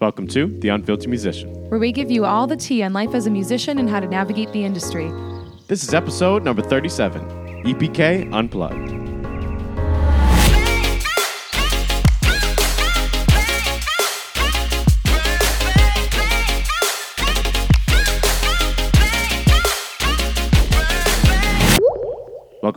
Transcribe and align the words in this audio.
Welcome 0.00 0.26
to 0.28 0.48
The 0.60 0.68
Unfiltered 0.68 1.08
Musician. 1.08 1.48
where 1.70 1.80
we 1.80 1.90
give 1.90 2.10
you 2.10 2.24
all 2.24 2.46
the 2.46 2.56
tea 2.56 2.82
on 2.82 2.92
life 2.92 3.14
as 3.14 3.26
a 3.26 3.30
musician 3.30 3.78
and 3.78 3.88
how 3.88 4.00
to 4.00 4.06
navigate 4.06 4.52
the 4.52 4.64
industry. 4.64 5.10
This 5.68 5.82
is 5.82 5.94
episode 5.94 6.44
number 6.44 6.62
37 6.62 7.22
EPK 7.64 8.32
Unplugged. 8.32 8.95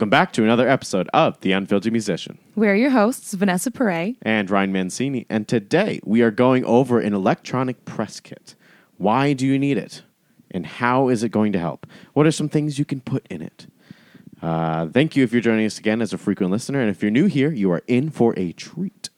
Welcome 0.00 0.08
back 0.08 0.32
to 0.32 0.42
another 0.42 0.66
episode 0.66 1.10
of 1.12 1.38
The 1.42 1.52
Unfiltered 1.52 1.92
Musician. 1.92 2.38
We're 2.56 2.74
your 2.74 2.88
hosts, 2.88 3.34
Vanessa 3.34 3.70
Pere. 3.70 4.14
and 4.22 4.50
Ryan 4.50 4.72
Mancini. 4.72 5.26
And 5.28 5.46
today 5.46 6.00
we 6.04 6.22
are 6.22 6.30
going 6.30 6.64
over 6.64 7.00
an 7.00 7.12
electronic 7.12 7.84
press 7.84 8.18
kit. 8.18 8.54
Why 8.96 9.34
do 9.34 9.46
you 9.46 9.58
need 9.58 9.76
it? 9.76 10.00
And 10.50 10.64
how 10.64 11.08
is 11.08 11.22
it 11.22 11.28
going 11.28 11.52
to 11.52 11.58
help? 11.58 11.86
What 12.14 12.26
are 12.26 12.32
some 12.32 12.48
things 12.48 12.78
you 12.78 12.86
can 12.86 13.02
put 13.02 13.26
in 13.28 13.42
it? 13.42 13.66
Uh, 14.40 14.86
thank 14.88 15.16
you 15.16 15.22
if 15.22 15.32
you're 15.32 15.42
joining 15.42 15.66
us 15.66 15.78
again 15.78 16.00
as 16.00 16.14
a 16.14 16.18
frequent 16.18 16.50
listener. 16.50 16.80
And 16.80 16.88
if 16.88 17.02
you're 17.02 17.10
new 17.10 17.26
here, 17.26 17.52
you 17.52 17.70
are 17.70 17.82
in 17.86 18.08
for 18.08 18.32
a 18.38 18.52
treat. 18.52 19.10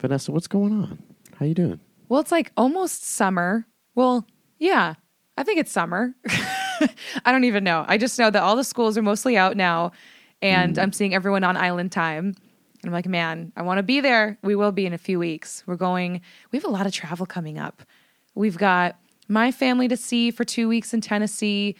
Vanessa, 0.00 0.30
what's 0.30 0.46
going 0.46 0.72
on? 0.72 1.02
How 1.34 1.46
are 1.46 1.48
you 1.48 1.54
doing? 1.54 1.80
Well, 2.08 2.20
it's 2.20 2.30
like 2.30 2.52
almost 2.56 3.02
summer. 3.02 3.66
Well, 3.96 4.28
yeah, 4.60 4.94
I 5.36 5.42
think 5.42 5.58
it's 5.58 5.72
summer. 5.72 6.14
I 7.24 7.32
don't 7.32 7.44
even 7.44 7.64
know. 7.64 7.84
I 7.88 7.98
just 7.98 8.18
know 8.18 8.30
that 8.30 8.42
all 8.42 8.56
the 8.56 8.64
schools 8.64 8.96
are 8.98 9.02
mostly 9.02 9.36
out 9.36 9.56
now 9.56 9.92
and 10.42 10.76
mm. 10.76 10.82
I'm 10.82 10.92
seeing 10.92 11.14
everyone 11.14 11.44
on 11.44 11.56
island 11.56 11.92
time. 11.92 12.34
And 12.82 12.90
I'm 12.90 12.92
like, 12.92 13.06
man, 13.06 13.52
I 13.56 13.62
want 13.62 13.78
to 13.78 13.82
be 13.82 14.00
there. 14.00 14.38
We 14.42 14.56
will 14.56 14.72
be 14.72 14.86
in 14.86 14.92
a 14.92 14.98
few 14.98 15.18
weeks. 15.18 15.62
We're 15.66 15.76
going, 15.76 16.20
we 16.50 16.58
have 16.58 16.64
a 16.64 16.70
lot 16.70 16.86
of 16.86 16.92
travel 16.92 17.26
coming 17.26 17.58
up. 17.58 17.82
We've 18.34 18.58
got 18.58 18.98
my 19.28 19.52
family 19.52 19.86
to 19.88 19.96
see 19.96 20.32
for 20.32 20.44
two 20.44 20.68
weeks 20.68 20.92
in 20.92 21.00
Tennessee. 21.00 21.76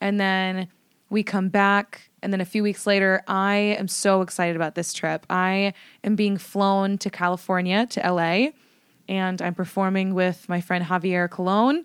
And 0.00 0.20
then 0.20 0.68
we 1.10 1.24
come 1.24 1.48
back. 1.48 2.08
And 2.22 2.32
then 2.32 2.40
a 2.40 2.44
few 2.44 2.62
weeks 2.62 2.86
later, 2.86 3.22
I 3.26 3.56
am 3.56 3.88
so 3.88 4.22
excited 4.22 4.54
about 4.54 4.76
this 4.76 4.92
trip. 4.92 5.26
I 5.28 5.74
am 6.04 6.14
being 6.14 6.38
flown 6.38 6.98
to 6.98 7.10
California, 7.10 7.86
to 7.86 8.00
LA, 8.00 8.48
and 9.08 9.42
I'm 9.42 9.54
performing 9.54 10.14
with 10.14 10.48
my 10.48 10.60
friend 10.60 10.84
Javier 10.84 11.28
Colon. 11.28 11.84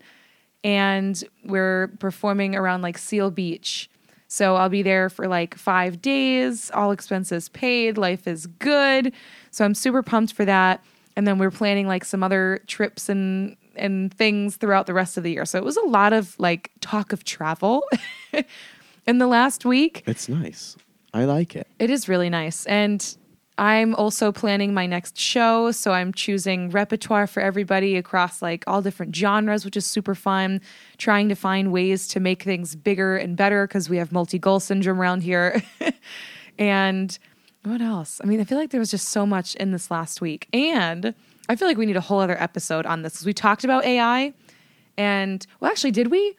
And 0.62 1.22
we're 1.44 1.88
performing 1.98 2.54
around 2.54 2.82
like 2.82 2.98
Seal 2.98 3.30
Beach. 3.30 3.88
So 4.28 4.56
I'll 4.56 4.68
be 4.68 4.82
there 4.82 5.08
for 5.08 5.26
like 5.26 5.56
five 5.56 6.00
days, 6.00 6.70
all 6.72 6.92
expenses 6.92 7.48
paid. 7.48 7.98
Life 7.98 8.28
is 8.28 8.46
good. 8.46 9.12
So 9.50 9.64
I'm 9.64 9.74
super 9.74 10.02
pumped 10.02 10.34
for 10.34 10.44
that. 10.44 10.84
And 11.16 11.26
then 11.26 11.38
we're 11.38 11.50
planning 11.50 11.88
like 11.88 12.04
some 12.04 12.22
other 12.22 12.60
trips 12.66 13.08
and 13.08 13.56
and 13.76 14.12
things 14.12 14.56
throughout 14.56 14.86
the 14.86 14.94
rest 14.94 15.16
of 15.16 15.22
the 15.22 15.32
year. 15.32 15.44
So 15.44 15.58
it 15.58 15.64
was 15.64 15.76
a 15.76 15.86
lot 15.86 16.12
of 16.12 16.38
like 16.38 16.70
talk 16.80 17.12
of 17.12 17.24
travel 17.24 17.84
in 19.06 19.18
the 19.18 19.26
last 19.26 19.64
week. 19.64 20.02
It's 20.06 20.28
nice. 20.28 20.76
I 21.12 21.24
like 21.24 21.56
it. 21.56 21.66
It 21.78 21.90
is 21.90 22.08
really 22.08 22.30
nice. 22.30 22.66
And 22.66 23.16
I'm 23.60 23.94
also 23.96 24.32
planning 24.32 24.72
my 24.72 24.86
next 24.86 25.18
show. 25.18 25.70
So 25.70 25.92
I'm 25.92 26.14
choosing 26.14 26.70
repertoire 26.70 27.26
for 27.26 27.40
everybody 27.40 27.98
across 27.98 28.40
like 28.40 28.64
all 28.66 28.80
different 28.80 29.14
genres, 29.14 29.66
which 29.66 29.76
is 29.76 29.84
super 29.84 30.14
fun. 30.14 30.62
Trying 30.96 31.28
to 31.28 31.34
find 31.34 31.70
ways 31.70 32.08
to 32.08 32.20
make 32.20 32.42
things 32.42 32.74
bigger 32.74 33.18
and 33.18 33.36
better 33.36 33.66
because 33.66 33.90
we 33.90 33.98
have 33.98 34.12
multi 34.12 34.38
goal 34.38 34.60
syndrome 34.60 34.98
around 34.98 35.22
here. 35.22 35.62
and 36.58 37.18
what 37.64 37.82
else? 37.82 38.18
I 38.24 38.26
mean, 38.26 38.40
I 38.40 38.44
feel 38.44 38.56
like 38.56 38.70
there 38.70 38.80
was 38.80 38.90
just 38.90 39.10
so 39.10 39.26
much 39.26 39.54
in 39.56 39.72
this 39.72 39.90
last 39.90 40.22
week. 40.22 40.48
And 40.54 41.14
I 41.50 41.54
feel 41.54 41.68
like 41.68 41.76
we 41.76 41.84
need 41.84 41.98
a 41.98 42.00
whole 42.00 42.20
other 42.20 42.42
episode 42.42 42.86
on 42.86 43.02
this 43.02 43.12
because 43.12 43.26
we 43.26 43.34
talked 43.34 43.64
about 43.64 43.84
AI. 43.84 44.32
And 44.96 45.46
well, 45.60 45.70
actually, 45.70 45.90
did 45.90 46.10
we? 46.10 46.34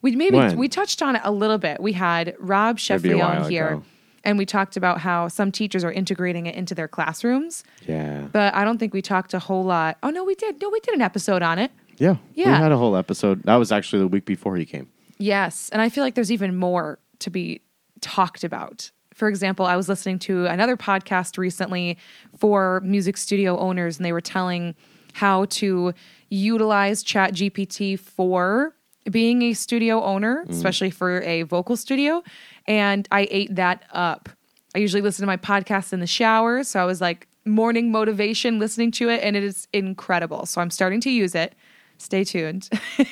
We 0.00 0.14
maybe 0.14 0.36
When? 0.36 0.56
we 0.56 0.68
touched 0.68 1.02
on 1.02 1.16
it 1.16 1.22
a 1.24 1.32
little 1.32 1.58
bit. 1.58 1.82
We 1.82 1.92
had 1.92 2.36
Rob 2.38 2.78
Maybe 2.88 3.08
a 3.08 3.14
Sheffley 3.14 3.18
while 3.18 3.42
on 3.42 3.50
here, 3.50 3.68
ago. 3.68 3.82
And 4.26 4.36
we 4.36 4.44
talked 4.44 4.76
about 4.76 5.00
how 5.00 5.28
some 5.28 5.52
teachers 5.52 5.84
are 5.84 5.92
integrating 5.92 6.46
it 6.46 6.56
into 6.56 6.74
their 6.74 6.88
classrooms. 6.88 7.62
Yeah. 7.86 8.26
But 8.32 8.54
I 8.54 8.64
don't 8.64 8.76
think 8.76 8.92
we 8.92 9.00
talked 9.00 9.32
a 9.32 9.38
whole 9.38 9.64
lot. 9.64 9.96
Oh 10.02 10.10
no, 10.10 10.24
we 10.24 10.34
did. 10.34 10.60
No, 10.60 10.68
we 10.68 10.80
did 10.80 10.94
an 10.94 11.00
episode 11.00 11.42
on 11.42 11.58
it. 11.58 11.70
Yeah. 11.96 12.16
Yeah. 12.34 12.46
We 12.46 12.62
had 12.64 12.72
a 12.72 12.76
whole 12.76 12.96
episode. 12.96 13.44
That 13.44 13.56
was 13.56 13.70
actually 13.70 14.00
the 14.00 14.08
week 14.08 14.26
before 14.26 14.56
he 14.56 14.66
came. 14.66 14.90
Yes, 15.18 15.70
and 15.70 15.80
I 15.80 15.88
feel 15.88 16.04
like 16.04 16.14
there's 16.14 16.32
even 16.32 16.56
more 16.56 16.98
to 17.20 17.30
be 17.30 17.62
talked 18.02 18.44
about. 18.44 18.90
For 19.14 19.28
example, 19.28 19.64
I 19.64 19.76
was 19.76 19.88
listening 19.88 20.18
to 20.20 20.44
another 20.44 20.76
podcast 20.76 21.38
recently 21.38 21.96
for 22.36 22.82
music 22.84 23.16
studio 23.16 23.56
owners, 23.58 23.96
and 23.96 24.04
they 24.04 24.12
were 24.12 24.20
telling 24.20 24.74
how 25.14 25.46
to 25.46 25.94
utilize 26.28 27.02
ChatGPT 27.02 27.98
for 27.98 28.74
being 29.10 29.42
a 29.42 29.52
studio 29.54 30.02
owner, 30.02 30.44
mm. 30.44 30.50
especially 30.50 30.90
for 30.90 31.22
a 31.22 31.42
vocal 31.42 31.76
studio. 31.76 32.22
And 32.68 33.06
I 33.12 33.28
ate 33.30 33.54
that 33.56 33.84
up. 33.92 34.28
I 34.74 34.78
usually 34.78 35.02
listen 35.02 35.22
to 35.22 35.26
my 35.26 35.36
podcast 35.36 35.92
in 35.92 36.00
the 36.00 36.06
shower, 36.06 36.62
so 36.64 36.80
I 36.80 36.84
was 36.84 37.00
like 37.00 37.28
morning 37.44 37.90
motivation 37.92 38.58
listening 38.58 38.90
to 38.92 39.08
it, 39.08 39.22
and 39.22 39.36
it 39.36 39.44
is 39.44 39.68
incredible. 39.72 40.46
So 40.46 40.60
I'm 40.60 40.70
starting 40.70 41.00
to 41.02 41.10
use 41.10 41.34
it. 41.34 41.54
Stay 41.98 42.24
tuned. 42.24 42.68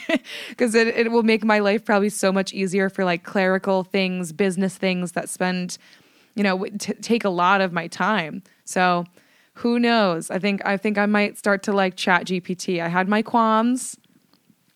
Because 0.49 0.75
it, 0.75 0.89
it 0.89 1.11
will 1.11 1.23
make 1.23 1.45
my 1.45 1.59
life 1.59 1.85
probably 1.85 2.09
so 2.09 2.33
much 2.33 2.53
easier 2.53 2.89
for 2.89 3.05
like 3.05 3.25
clerical 3.25 3.83
things 3.85 4.33
business 4.33 4.77
things 4.77 5.13
that 5.13 5.29
spend 5.29 5.77
you 6.35 6.43
know 6.43 6.65
t- 6.79 6.93
take 6.95 7.25
a 7.25 7.29
lot 7.31 7.61
of 7.61 7.73
my 7.73 7.87
time. 7.89 8.43
So 8.65 9.05
who 9.55 9.79
knows? 9.79 10.31
I 10.31 10.39
think 10.39 10.65
i 10.67 10.77
think 10.77 10.99
i 10.99 11.07
might 11.07 11.37
start 11.39 11.63
to 11.65 11.73
like 11.73 11.97
chat 11.97 12.27
gpt 12.27 12.81
i 12.83 12.89
had 12.89 13.09
my 13.09 13.23
qualms. 13.23 13.97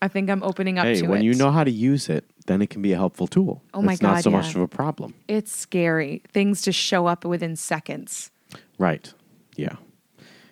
I 0.03 0.09
think 0.09 0.31
i'm 0.31 0.43
opening 0.43 0.79
up 0.79 0.87
Hey, 0.87 1.01
to 1.01 1.07
when 1.09 1.21
it. 1.23 1.25
you 1.25 1.35
know 1.35 1.51
how 1.51 1.65
to 1.65 1.71
use 1.71 2.09
it, 2.09 2.25
then 2.49 2.61
it 2.61 2.71
can 2.71 2.83
be 2.83 2.93
a 2.93 2.97
helpful 2.97 3.29
tool. 3.29 3.63
Oh 3.73 3.81
my 3.81 3.93
god. 3.93 3.93
it's 3.93 4.03
not 4.03 4.23
so 4.25 4.31
yeah. 4.31 4.37
much 4.39 4.55
of 4.55 4.61
a 4.61 4.69
problem. 4.69 5.15
it's 5.29 5.55
scary 5.55 6.23
things 6.33 6.63
just 6.63 6.79
show 6.79 7.07
up 7.07 7.25
within 7.25 7.55
seconds 7.55 8.31
Right. 8.79 9.13
Yeah. 9.57 9.77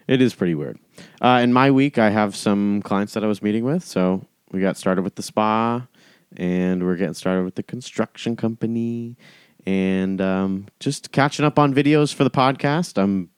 It 0.08 0.20
is 0.20 0.34
pretty 0.34 0.54
weird. 0.54 0.78
Uh, 1.20 1.40
in 1.42 1.52
my 1.52 1.70
week, 1.70 1.98
I 1.98 2.10
have 2.10 2.36
some 2.36 2.82
clients 2.82 3.14
that 3.14 3.24
I 3.24 3.26
was 3.26 3.42
meeting 3.42 3.64
with. 3.64 3.84
So 3.84 4.26
we 4.52 4.60
got 4.60 4.76
started 4.76 5.02
with 5.02 5.16
the 5.16 5.22
spa, 5.22 5.86
and 6.36 6.84
we're 6.84 6.96
getting 6.96 7.14
started 7.14 7.44
with 7.44 7.56
the 7.56 7.62
construction 7.62 8.36
company, 8.36 9.16
and 9.64 10.20
um, 10.20 10.66
just 10.78 11.12
catching 11.12 11.44
up 11.44 11.58
on 11.58 11.74
videos 11.74 12.14
for 12.14 12.24
the 12.24 12.30
podcast. 12.30 13.00
I'm 13.02 13.30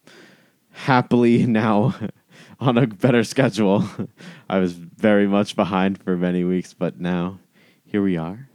happily 0.70 1.46
now 1.46 1.94
on 2.60 2.76
a 2.76 2.86
better 2.86 3.24
schedule. 3.24 3.88
I 4.50 4.58
was 4.58 4.72
very 4.72 5.26
much 5.26 5.56
behind 5.56 6.02
for 6.02 6.16
many 6.16 6.44
weeks, 6.44 6.74
but 6.74 7.00
now 7.00 7.40
here 7.84 8.02
we 8.02 8.18
are. 8.18 8.47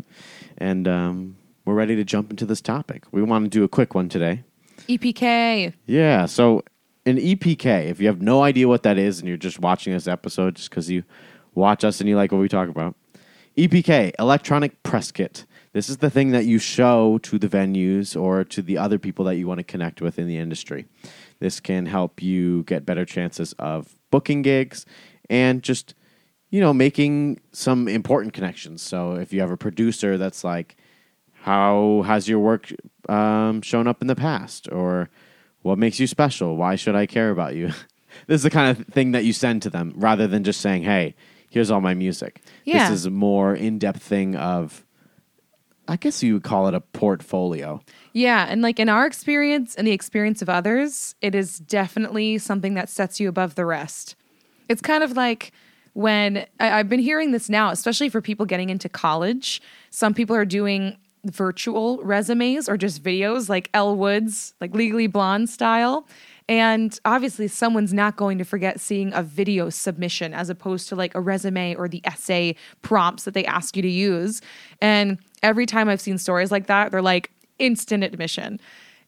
And 0.64 0.88
um, 0.88 1.36
we're 1.66 1.74
ready 1.74 1.98
to 1.98 2.06
jump 2.06 2.32
into 2.32 2.46
this 2.46 2.62
topic. 2.62 3.04
We 3.12 3.22
want 3.22 3.44
to 3.44 3.50
do 3.50 3.66
a 3.66 3.68
quick 3.68 3.94
one 3.94 4.08
today. 4.08 4.44
epk 4.88 5.74
Yeah. 5.86 6.26
So 6.26 6.64
an 7.06 7.18
EPK, 7.18 7.90
if 7.90 8.00
you 8.00 8.08
have 8.08 8.22
no 8.22 8.44
idea 8.44 8.70
what 8.70 8.84
that 8.84 8.98
is 8.98 9.20
and 9.20 9.28
you're 9.28 9.36
just 9.36 9.60
watching 9.60 9.92
this 9.92 10.08
episode 10.08 10.56
just 10.56 10.70
because 10.70 10.90
you 10.90 11.04
watch 11.54 11.84
us 11.84 12.00
and 12.00 12.08
you 12.08 12.16
like 12.16 12.32
what 12.32 12.38
we 12.38 12.48
talk 12.48 12.70
about, 12.70 12.96
EPK, 13.58 14.14
electronic 14.18 14.82
press 14.84 15.12
kit. 15.12 15.46
This 15.74 15.90
is 15.90 15.98
the 15.98 16.10
thing 16.10 16.32
that 16.32 16.46
you 16.46 16.60
show 16.60 17.18
to 17.24 17.38
the 17.38 17.50
venues 17.50 18.20
or 18.20 18.46
to 18.46 18.62
the 18.62 18.78
other 18.78 18.98
people 18.98 19.26
that 19.26 19.36
you 19.36 19.48
want 19.48 19.58
to 19.58 19.66
connect 19.66 20.02
with 20.02 20.18
in 20.18 20.28
the 20.28 20.38
industry. 20.38 20.86
This 21.40 21.60
can 21.60 21.88
help 21.88 22.22
you 22.22 22.64
get 22.64 22.86
better 22.86 23.04
chances 23.04 23.52
of 23.60 23.98
booking 24.12 24.44
gigs 24.44 24.86
and 25.30 25.62
just, 25.62 25.94
you 26.54 26.62
know, 26.62 26.72
making 26.72 27.40
some 27.52 27.88
important 27.88 28.32
connections. 28.34 28.84
So 28.84 29.16
if 29.16 29.34
you 29.34 29.42
have 29.42 29.50
a 29.50 29.58
producer 29.58 30.20
that's 30.20 30.44
like, 30.44 30.76
how 31.34 32.04
has 32.06 32.30
your 32.30 32.40
work 32.40 32.72
um, 33.10 33.62
shown 33.64 33.88
up 33.88 34.02
in 34.02 34.08
the 34.08 34.16
past 34.16 34.72
or 34.72 35.10
what 35.64 35.78
makes 35.78 36.00
you 36.00 36.08
special 36.08 36.56
why 36.56 36.76
should 36.76 36.96
i 36.96 37.06
care 37.06 37.30
about 37.32 37.54
you 37.56 37.68
this 38.28 38.36
is 38.36 38.44
the 38.44 38.50
kind 38.50 38.70
of 38.78 38.86
thing 38.88 39.12
that 39.12 39.26
you 39.26 39.34
send 39.34 39.62
to 39.62 39.70
them 39.70 39.92
rather 39.96 40.26
than 40.28 40.44
just 40.44 40.62
saying 40.62 40.84
hey 40.84 41.16
here's 41.50 41.70
all 41.72 41.82
my 41.82 41.94
music 41.94 42.42
Yeah. 42.66 42.90
this 42.90 43.00
is 43.00 43.06
a 43.06 43.10
more 43.10 43.54
in-depth 43.54 44.02
thing 44.02 44.36
of 44.36 44.86
i 45.88 45.96
guess 45.98 46.24
you 46.24 46.34
would 46.36 46.44
call 46.44 46.68
it 46.70 46.74
a 46.74 46.80
portfolio 46.82 47.82
Yeah, 48.14 48.46
and 48.50 48.62
like 48.62 48.80
in 48.80 48.88
our 48.88 49.06
experience 49.06 49.76
and 49.76 49.86
the 49.88 49.92
experience 49.92 50.42
of 50.42 50.48
others, 50.50 51.16
it 51.22 51.34
is 51.36 51.60
definitely 51.60 52.38
something 52.38 52.74
that 52.76 52.88
sets 52.90 53.20
you 53.20 53.28
above 53.28 53.56
the 53.56 53.66
rest. 53.66 54.16
It's 54.70 54.82
kind 54.82 55.04
of 55.04 55.18
like 55.18 55.52
when 55.94 56.46
I, 56.60 56.80
I've 56.80 56.90
been 56.90 57.00
hearing 57.00 57.32
this 57.32 57.50
now, 57.50 57.70
especially 57.70 58.10
for 58.10 58.22
people 58.22 58.46
getting 58.46 58.70
into 58.70 58.90
college. 58.90 59.62
Some 59.90 60.14
people 60.14 60.36
are 60.36 60.46
doing 60.46 60.98
virtual 61.26 62.00
resumes 62.04 62.68
or 62.68 62.78
just 62.78 63.02
videos 63.02 63.48
like 63.48 63.70
Elle 63.74 63.96
Woods, 63.96 64.54
like 64.60 64.76
Legally 64.76 65.08
Blonde 65.08 65.50
style. 65.50 66.06
And 66.50 67.00
obviously, 67.06 67.48
someone's 67.48 67.94
not 67.94 68.18
going 68.18 68.38
to 68.38 68.44
forget 68.44 68.82
seeing 68.82 69.14
a 69.14 69.24
video 69.24 69.70
submission 69.70 70.34
as 70.34 70.50
opposed 70.50 70.90
to 70.90 70.96
like 70.96 71.16
a 71.16 71.22
resume 71.22 71.76
or 71.76 71.88
the 71.88 72.02
essay 72.04 72.56
prompts 72.82 73.24
that 73.24 73.34
they 73.34 73.46
ask 73.46 73.78
you 73.78 73.82
to 73.82 73.90
use. 73.90 74.42
And 74.82 75.20
every 75.42 75.66
time 75.66 75.88
I've 75.88 76.02
seen 76.02 76.18
stories 76.18 76.52
like 76.52 76.68
that, 76.68 76.92
they're 76.92 77.02
like 77.02 77.32
instant 77.60 78.04
admission. 78.04 78.60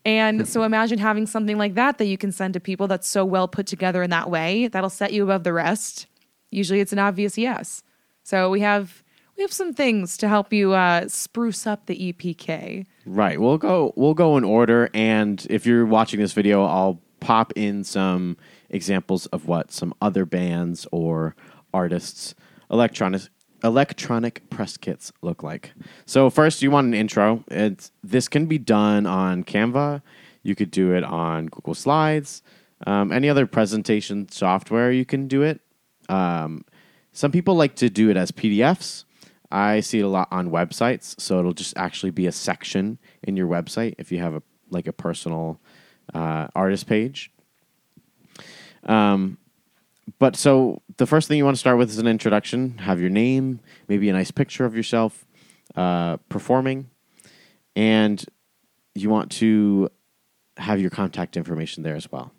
And 0.06 0.48
so 0.48 0.64
imagine 0.64 1.00
having 1.00 1.26
something 1.26 1.58
like 1.58 1.74
that 1.74 1.98
that 1.98 2.06
you 2.06 2.18
can 2.18 2.32
send 2.32 2.54
to 2.54 2.60
people 2.60 2.88
that's 2.88 3.08
so 3.08 3.26
well 3.26 3.48
put 3.48 3.66
together 3.66 4.04
in 4.04 4.12
that 4.12 4.30
way 4.30 4.68
that'll 4.68 4.90
set 4.90 5.12
you 5.12 5.24
above 5.24 5.44
the 5.44 5.52
rest. 5.52 6.06
Usually 6.52 6.80
it's 6.80 6.94
an 6.94 7.00
obvious 7.00 7.38
yes. 7.38 7.84
So 8.24 8.50
we 8.50 8.62
have 8.62 9.04
we 9.38 9.42
have 9.42 9.52
some 9.52 9.74
things 9.74 10.18
to 10.18 10.28
help 10.28 10.54
you 10.54 10.74
uh, 10.74 11.08
spruce 11.08 11.68
up 11.68 11.86
the 11.88 12.14
EPK. 12.14 12.86
Right. 13.06 13.40
We'll 13.40 13.58
go 13.58 13.94
we'll 13.96 14.14
go 14.14 14.38
in 14.38 14.44
order 14.44 14.90
and 14.94 15.46
if 15.50 15.66
you're 15.66 15.86
watching 15.86 16.20
this 16.20 16.34
video, 16.34 16.64
I'll 16.64 17.02
pop 17.20 17.54
in 17.56 17.84
some 17.84 18.38
examples 18.70 19.26
of 19.28 19.48
what 19.48 19.72
some 19.72 19.94
other 20.02 20.26
bands 20.26 20.88
or 20.92 21.36
artists 21.74 22.36
electronic 22.72 23.24
electronic 23.64 24.48
press 24.50 24.78
kits 24.78 25.12
look 25.22 25.44
like. 25.44 25.72
So 26.06 26.30
first 26.30 26.62
you 26.62 26.72
want 26.72 26.88
an 26.88 26.94
intro. 26.94 27.44
It's 27.50 27.92
this 28.04 28.28
can 28.28 28.46
be 28.46 28.58
done 28.58 29.06
on 29.06 29.44
Canva. 29.44 30.02
You 30.44 30.56
could 30.56 30.72
do 30.72 30.94
it 30.94 31.04
on 31.04 31.48
Google 31.48 31.74
Slides. 31.74 32.44
Um, 32.86 33.12
any 33.12 33.30
other 33.30 33.48
presentation 33.48 34.30
software 34.30 34.92
you 34.92 35.06
can 35.06 35.28
do 35.28 35.42
it. 35.42 35.62
Um, 36.10 36.66
some 37.12 37.32
people 37.32 37.56
like 37.56 37.76
to 37.76 37.90
do 37.90 38.10
it 38.10 38.18
as 38.18 38.32
PDFs. 38.32 39.06
I 39.52 39.80
see 39.80 40.00
it 40.00 40.04
a 40.04 40.08
lot 40.08 40.28
on 40.32 40.50
websites, 40.50 41.20
so 41.20 41.40
it'll 41.40 41.54
just 41.54 41.78
actually 41.78 42.12
be 42.12 42.28
a 42.28 42.32
section 42.32 42.98
in 43.24 43.38
your 43.38 43.48
website 43.48 43.96
if 43.98 44.12
you 44.12 44.20
have 44.20 44.36
a 44.36 44.44
like 44.70 44.88
a 44.88 44.94
personal 44.94 45.60
uh, 46.14 46.48
artist 46.56 46.88
page. 46.88 47.32
Um, 48.84 49.38
but 50.20 50.36
so 50.36 50.82
the 50.98 51.06
first 51.06 51.28
thing 51.28 51.38
you 51.38 51.46
want 51.46 51.56
to 51.56 51.60
start 51.60 51.78
with 51.78 51.90
is 51.90 51.98
an 51.98 52.08
introduction. 52.08 52.78
Have 52.80 53.00
your 53.00 53.10
name, 53.10 53.60
maybe 53.88 54.10
a 54.10 54.14
nice 54.14 54.32
picture 54.32 54.66
of 54.66 54.76
yourself 54.76 55.26
uh, 55.76 56.18
performing, 56.30 56.90
and 57.76 58.24
you 58.94 59.10
want 59.10 59.32
to 59.34 59.90
have 60.58 60.80
your 60.80 60.90
contact 60.90 61.38
information 61.38 61.84
there 61.84 61.96
as 61.96 62.12
well. 62.12 62.32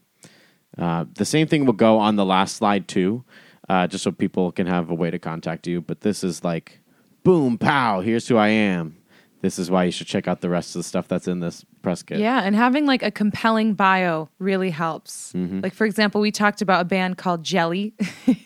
Uh, 0.78 1.06
the 1.14 1.24
same 1.24 1.46
thing 1.46 1.64
will 1.64 1.72
go 1.72 1.98
on 1.98 2.16
the 2.16 2.24
last 2.24 2.56
slide 2.56 2.86
too, 2.86 3.24
uh, 3.68 3.86
just 3.86 4.04
so 4.04 4.12
people 4.12 4.52
can 4.52 4.66
have 4.66 4.90
a 4.90 4.94
way 4.94 5.10
to 5.10 5.18
contact 5.18 5.66
you. 5.66 5.80
But 5.80 6.00
this 6.00 6.22
is 6.22 6.44
like, 6.44 6.80
boom, 7.22 7.58
pow, 7.58 8.00
here's 8.00 8.28
who 8.28 8.36
I 8.36 8.48
am. 8.48 8.98
This 9.42 9.58
is 9.58 9.70
why 9.70 9.84
you 9.84 9.92
should 9.92 10.06
check 10.06 10.26
out 10.26 10.40
the 10.40 10.48
rest 10.48 10.74
of 10.74 10.80
the 10.80 10.82
stuff 10.82 11.08
that's 11.08 11.28
in 11.28 11.40
this 11.40 11.64
press 11.82 12.02
kit. 12.02 12.18
Yeah, 12.18 12.40
and 12.40 12.56
having 12.56 12.86
like 12.86 13.02
a 13.02 13.10
compelling 13.10 13.74
bio 13.74 14.28
really 14.38 14.70
helps. 14.70 15.32
Like 15.60 15.74
for 15.74 15.84
example, 15.84 16.20
we 16.20 16.32
talked 16.32 16.62
about 16.62 16.80
a 16.80 16.84
band 16.84 17.18
called 17.18 17.44
Jelly 17.44 17.94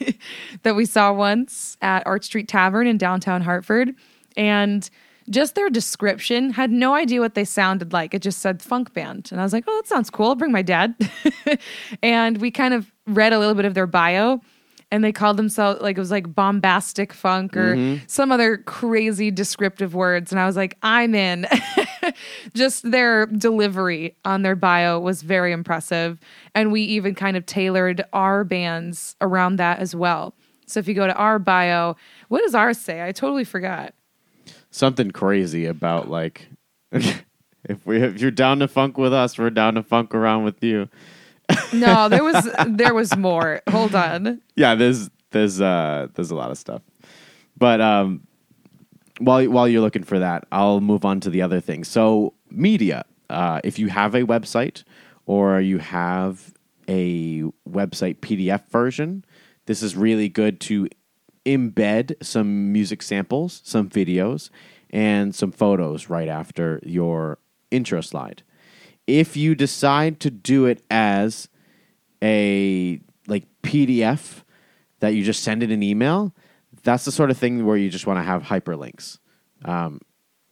that 0.63 0.75
we 0.75 0.85
saw 0.85 1.13
once 1.13 1.77
at 1.81 2.07
Arch 2.07 2.25
Street 2.25 2.49
Tavern 2.49 2.87
in 2.87 2.99
downtown 2.99 3.41
Hartford, 3.41 3.95
and 4.37 4.91
just 5.31 5.55
their 5.55 5.71
description 5.71 6.51
had 6.51 6.71
no 6.71 6.93
idea 6.93 7.21
what 7.21 7.35
they 7.35 7.45
sounded 7.45 7.93
like. 7.93 8.13
It 8.13 8.21
just 8.21 8.41
said 8.41 8.61
funk 8.61 8.93
band, 8.93 9.29
and 9.31 9.41
I 9.41 9.45
was 9.45 9.53
like, 9.53 9.65
"Oh, 9.69 9.77
that 9.77 9.87
sounds 9.87 10.11
cool. 10.11 10.27
I'll 10.27 10.35
bring 10.35 10.53
my 10.53 10.63
dad." 10.63 10.97
and 12.03 12.39
we 12.39 12.51
kind 12.51 12.75
of 12.75 12.93
read 13.07 13.33
a 13.33 13.39
little 13.39 13.55
bit 13.55 13.65
of 13.65 13.75
their 13.75 13.87
bio, 13.87 14.41
and 14.91 15.05
they 15.05 15.13
called 15.13 15.37
themselves 15.37 15.81
like 15.81 15.97
it 15.97 16.01
was 16.01 16.11
like 16.11 16.35
bombastic 16.35 17.13
funk 17.13 17.57
or 17.57 17.77
mm-hmm. 17.77 18.05
some 18.07 18.33
other 18.33 18.59
crazy 18.59 19.31
descriptive 19.31 19.95
words, 19.95 20.33
and 20.33 20.41
I 20.41 20.47
was 20.47 20.57
like, 20.57 20.77
"I'm 20.83 21.15
in." 21.15 21.47
just 22.55 22.91
their 22.91 23.27
delivery 23.27 24.17
on 24.25 24.43
their 24.43 24.57
bio 24.57 24.99
was 24.99 25.23
very 25.23 25.53
impressive. 25.53 26.19
And 26.55 26.73
we 26.73 26.83
even 26.83 27.15
kind 27.15 27.37
of 27.37 27.47
tailored 27.47 28.05
our 28.13 28.45
bands 28.45 29.17
around 29.21 29.57
that 29.57 29.79
as 29.79 29.95
well. 29.95 30.35
So 30.67 30.81
if 30.81 30.89
you 30.89 30.95
go 30.95 31.07
to 31.07 31.15
our 31.15 31.39
bio, 31.39 31.97
what 32.29 32.43
does 32.43 32.55
ours 32.55 32.79
say? 32.79 33.07
I 33.07 33.13
totally 33.13 33.45
forgot. 33.45 33.95
Something 34.71 35.11
crazy 35.11 35.67
about 35.67 36.09
like, 36.09 36.49
if 36.93 37.85
we 37.85 38.03
if 38.03 38.21
you're 38.21 38.31
down 38.31 38.61
to 38.61 38.69
funk 38.69 38.97
with 38.97 39.13
us, 39.13 39.37
we're 39.37 39.51
down 39.51 39.75
to 39.75 39.83
funk 39.83 40.15
around 40.15 40.45
with 40.45 40.63
you. 40.63 40.89
No, 41.73 42.09
there 42.09 42.25
was 42.25 42.49
there 42.67 42.95
was 42.95 43.17
more. 43.17 43.63
Hold 43.69 43.95
on. 43.95 44.41
yeah, 44.57 44.75
there's 44.75 45.11
there's 45.31 45.61
uh 45.61 46.09
there's 46.15 46.31
a 46.31 46.35
lot 46.35 46.51
of 46.51 46.59
stuff. 46.59 46.83
But 47.57 47.81
um 47.81 48.27
while 49.19 49.45
while 49.51 49.69
you're 49.69 49.83
looking 49.83 50.03
for 50.03 50.19
that, 50.19 50.45
I'll 50.51 50.81
move 50.81 51.05
on 51.05 51.21
to 51.21 51.31
the 51.31 51.43
other 51.43 51.61
thing. 51.61 51.85
So 51.85 52.35
media. 52.51 53.05
Uh, 53.29 53.61
if 53.63 53.79
you 53.79 53.87
have 53.87 54.17
a 54.17 54.23
website 54.23 54.83
or 55.25 55.61
you 55.61 55.79
have 55.79 56.53
a 56.89 57.43
website 57.69 58.17
PDF 58.17 58.67
version, 58.71 59.25
this 59.67 59.85
is 59.85 59.95
really 59.95 60.29
good 60.29 60.61
to 60.63 60.89
embed 61.47 62.15
some 62.23 62.73
music 62.73 63.03
samples, 63.03 63.61
some 63.65 63.89
videos, 63.89 64.51
and 64.91 65.33
some 65.33 65.53
photos 65.53 66.11
right 66.11 66.27
after 66.29 66.81
your 66.83 67.39
intro 67.71 68.01
slide. 68.01 68.43
If 69.11 69.37
you 69.37 69.57
decide 69.57 70.21
to 70.21 70.31
do 70.31 70.67
it 70.67 70.85
as 70.91 71.49
a 72.23 73.01
like 73.27 73.47
PDF 73.63 74.45
that 75.01 75.15
you 75.15 75.25
just 75.25 75.43
send 75.43 75.63
in 75.63 75.71
an 75.73 75.83
email, 75.83 76.33
that's 76.85 77.05
the 77.05 77.13
sort 77.13 77.31
of 77.31 77.37
thing 77.37 77.67
where 77.67 77.77
you 77.77 77.91
just 77.91 78.07
want 78.07 78.19
to 78.19 78.23
have 78.23 78.45
hyperlinks. 78.45 79.19
Um, 79.65 80.01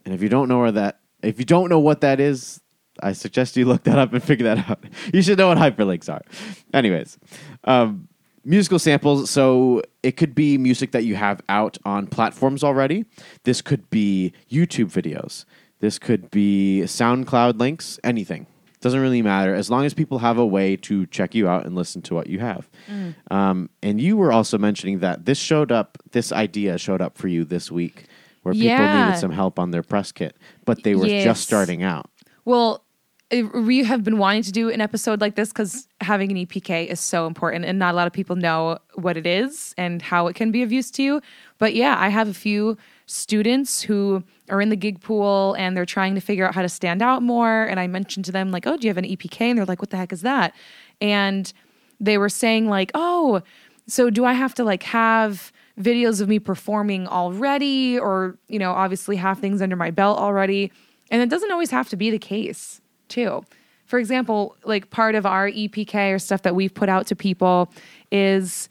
and 0.05 0.13
if 0.13 0.23
you 0.23 0.29
don't 0.29 0.49
know 0.49 0.59
where 0.59 0.73
that, 0.73 1.01
if 1.23 1.39
you 1.39 1.45
don't 1.45 1.69
know 1.69 1.79
what 1.79 2.01
that 2.01 2.19
is, 2.19 2.61
I 3.01 3.13
suggest 3.13 3.57
you 3.57 3.65
look 3.65 3.85
that 3.85 3.97
up 3.97 4.13
and 4.13 4.23
figure 4.23 4.45
that 4.53 4.69
out. 4.69 4.85
You 5.15 5.23
should 5.23 5.39
know 5.39 5.49
what 5.49 5.59
hyperlinks 5.59 6.13
are. 6.13 6.23
Anyways, 6.75 7.17
um, 7.65 8.09
musical 8.45 8.79
samples. 8.79 9.31
So 9.31 9.83
it 10.03 10.17
could 10.17 10.35
be 10.35 10.59
music 10.59 10.93
that 10.93 11.05
you 11.05 11.15
have 11.15 11.41
out 11.49 11.79
on 11.85 12.07
platforms 12.09 12.65
already. 12.65 13.05
This 13.45 13.63
could 13.63 13.89
be 13.91 14.33
YouTube 14.51 14.91
videos. 14.91 15.45
This 15.81 15.99
could 15.99 16.31
be 16.31 16.83
SoundCloud 16.85 17.59
links. 17.59 17.99
Anything 18.03 18.47
doesn't 18.81 19.01
really 19.01 19.23
matter 19.23 19.55
as 19.57 19.71
long 19.71 19.85
as 19.85 19.93
people 19.93 20.19
have 20.21 20.39
a 20.39 20.47
way 20.47 20.77
to 20.77 21.05
check 21.07 21.35
you 21.35 21.49
out 21.49 21.67
and 21.67 21.75
listen 21.75 22.01
to 22.03 22.15
what 22.15 22.29
you 22.29 22.39
have. 22.39 22.69
Um, 23.31 23.71
and 23.83 24.01
you 24.01 24.17
were 24.17 24.31
also 24.33 24.57
mentioning 24.57 25.01
that 25.01 25.25
this 25.25 25.39
showed 25.39 25.73
up. 25.73 25.99
This 26.13 26.31
idea 26.33 26.79
showed 26.79 27.01
up 27.01 27.19
for 27.19 27.27
you 27.29 27.45
this 27.45 27.73
week, 27.73 28.05
where 28.43 28.55
people 28.55 28.67
Yeah. 28.69 29.05
needed 29.05 29.19
some 29.19 29.33
help 29.33 29.59
on 29.59 29.73
their 29.73 29.83
press 29.83 30.13
kit, 30.13 30.37
but 30.65 30.83
they 30.85 30.95
were 30.95 31.07
Yes. 31.09 31.25
just 31.25 31.43
starting 31.43 31.83
out. 31.83 32.09
Well, 32.45 32.85
we 33.53 33.83
have 33.85 34.03
been 34.05 34.17
wanting 34.17 34.43
to 34.45 34.53
do 34.53 34.71
an 34.71 34.81
episode 34.81 35.21
like 35.21 35.35
this 35.35 35.49
because 35.51 35.87
having 36.01 36.31
an 36.31 36.37
EPK 36.39 36.87
is 36.87 36.99
so 37.01 37.27
important, 37.27 37.65
and 37.67 37.79
not 37.79 37.95
a 37.95 37.97
lot 37.97 38.07
of 38.07 38.13
people 38.13 38.37
know 38.37 38.79
what 38.95 39.17
it 39.17 39.27
is 39.27 39.75
and 39.77 40.01
how 40.01 40.29
it 40.29 40.35
can 40.37 40.51
be 40.51 40.63
of 40.63 40.73
use 40.73 40.91
to 40.93 41.03
you. 41.03 41.21
But 41.59 41.75
yeah, 41.75 41.97
I 41.99 42.09
have 42.09 42.29
a 42.29 42.33
few 42.35 42.79
students 43.09 43.81
who 43.81 44.23
are 44.51 44.61
in 44.61 44.69
the 44.69 44.77
gig 44.77 45.01
pool 45.01 45.55
and 45.59 45.77
they're 45.77 45.87
trying 45.87 46.15
to 46.15 46.21
figure 46.21 46.47
out 46.47 46.55
how 46.55 46.63
to 46.63 46.69
stand 46.69 47.03
out 47.03 47.23
more. 47.23 47.65
And 47.65 47.81
I 47.81 47.87
mentioned 47.87 48.27
to 48.27 48.33
them, 48.33 48.51
like, 48.51 48.67
oh, 48.67 48.77
do 48.77 48.87
you 48.87 48.91
have 48.91 48.99
an 48.99 49.05
EPK? 49.05 49.41
And 49.41 49.59
they're 49.59 49.65
like, 49.65 49.81
what 49.81 49.91
the 49.91 49.97
heck 49.97 50.13
is 50.13 50.21
that? 50.21 50.55
And 51.01 51.51
they 51.99 52.19
were 52.19 52.29
saying, 52.29 52.69
like, 52.69 52.91
oh, 52.95 53.43
so 53.87 54.11
do 54.11 54.25
I 54.25 54.35
have 54.35 54.55
to 54.55 54.65
like 54.65 54.83
have 54.85 55.51
videos 55.81 56.21
of 56.21 56.29
me 56.29 56.39
performing 56.39 57.09
already 57.09 57.99
or, 57.99 58.37
you 58.49 58.59
know, 58.59 58.73
obviously 58.73 59.17
have 59.17 59.39
things 59.39 59.63
under 59.63 59.77
my 59.77 59.91
belt 59.91 60.19
already? 60.19 60.71
And 61.11 61.23
it 61.23 61.31
doesn't 61.31 61.51
always 61.51 61.71
have 61.71 61.89
to 61.89 61.97
be 61.97 62.11
the 62.11 62.19
case, 62.19 62.83
too. 63.09 63.43
For 63.87 63.99
example, 63.99 64.55
like 64.65 64.91
part 64.91 65.15
of 65.15 65.25
our 65.25 65.51
EPK 65.51 66.15
or 66.15 66.19
stuff 66.19 66.43
that 66.43 66.55
we've 66.55 66.75
put 66.75 66.91
out 66.91 67.07
to 67.07 67.17
people 67.17 67.73
is 68.13 68.69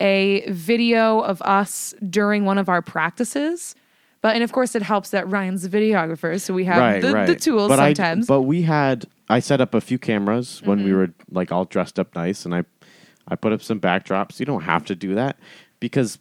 a 0.00 0.44
video 0.50 1.20
of 1.20 1.40
us 1.42 1.94
during 2.10 2.44
one 2.44 2.58
of 2.58 2.68
our 2.68 2.82
practices. 2.82 3.74
But 4.20 4.34
and 4.34 4.42
of 4.42 4.52
course 4.52 4.74
it 4.74 4.82
helps 4.82 5.10
that 5.10 5.28
Ryan's 5.28 5.64
a 5.64 5.68
videographer, 5.68 6.40
so 6.40 6.52
we 6.54 6.64
have 6.64 6.78
right, 6.78 7.00
the, 7.00 7.12
right. 7.12 7.26
the 7.26 7.36
tools 7.36 7.68
but 7.68 7.76
sometimes. 7.76 8.26
Mm-hmm. 8.26 8.32
I, 8.32 8.36
but 8.36 8.42
we 8.42 8.62
had 8.62 9.06
I 9.28 9.40
set 9.40 9.60
up 9.60 9.74
a 9.74 9.80
few 9.80 9.98
cameras 9.98 10.62
when 10.64 10.84
we 10.84 10.92
were 10.92 11.10
like 11.30 11.52
all 11.52 11.64
dressed 11.64 11.98
up 11.98 12.14
nice, 12.14 12.44
and 12.44 12.54
I 12.54 12.64
I 13.28 13.36
put 13.36 13.52
up 13.52 13.62
some 13.62 13.80
backdrops. 13.80 14.40
You 14.40 14.46
don't 14.46 14.62
have 14.62 14.84
to 14.86 14.94
do 14.94 15.14
that 15.14 15.38
because 15.80 16.18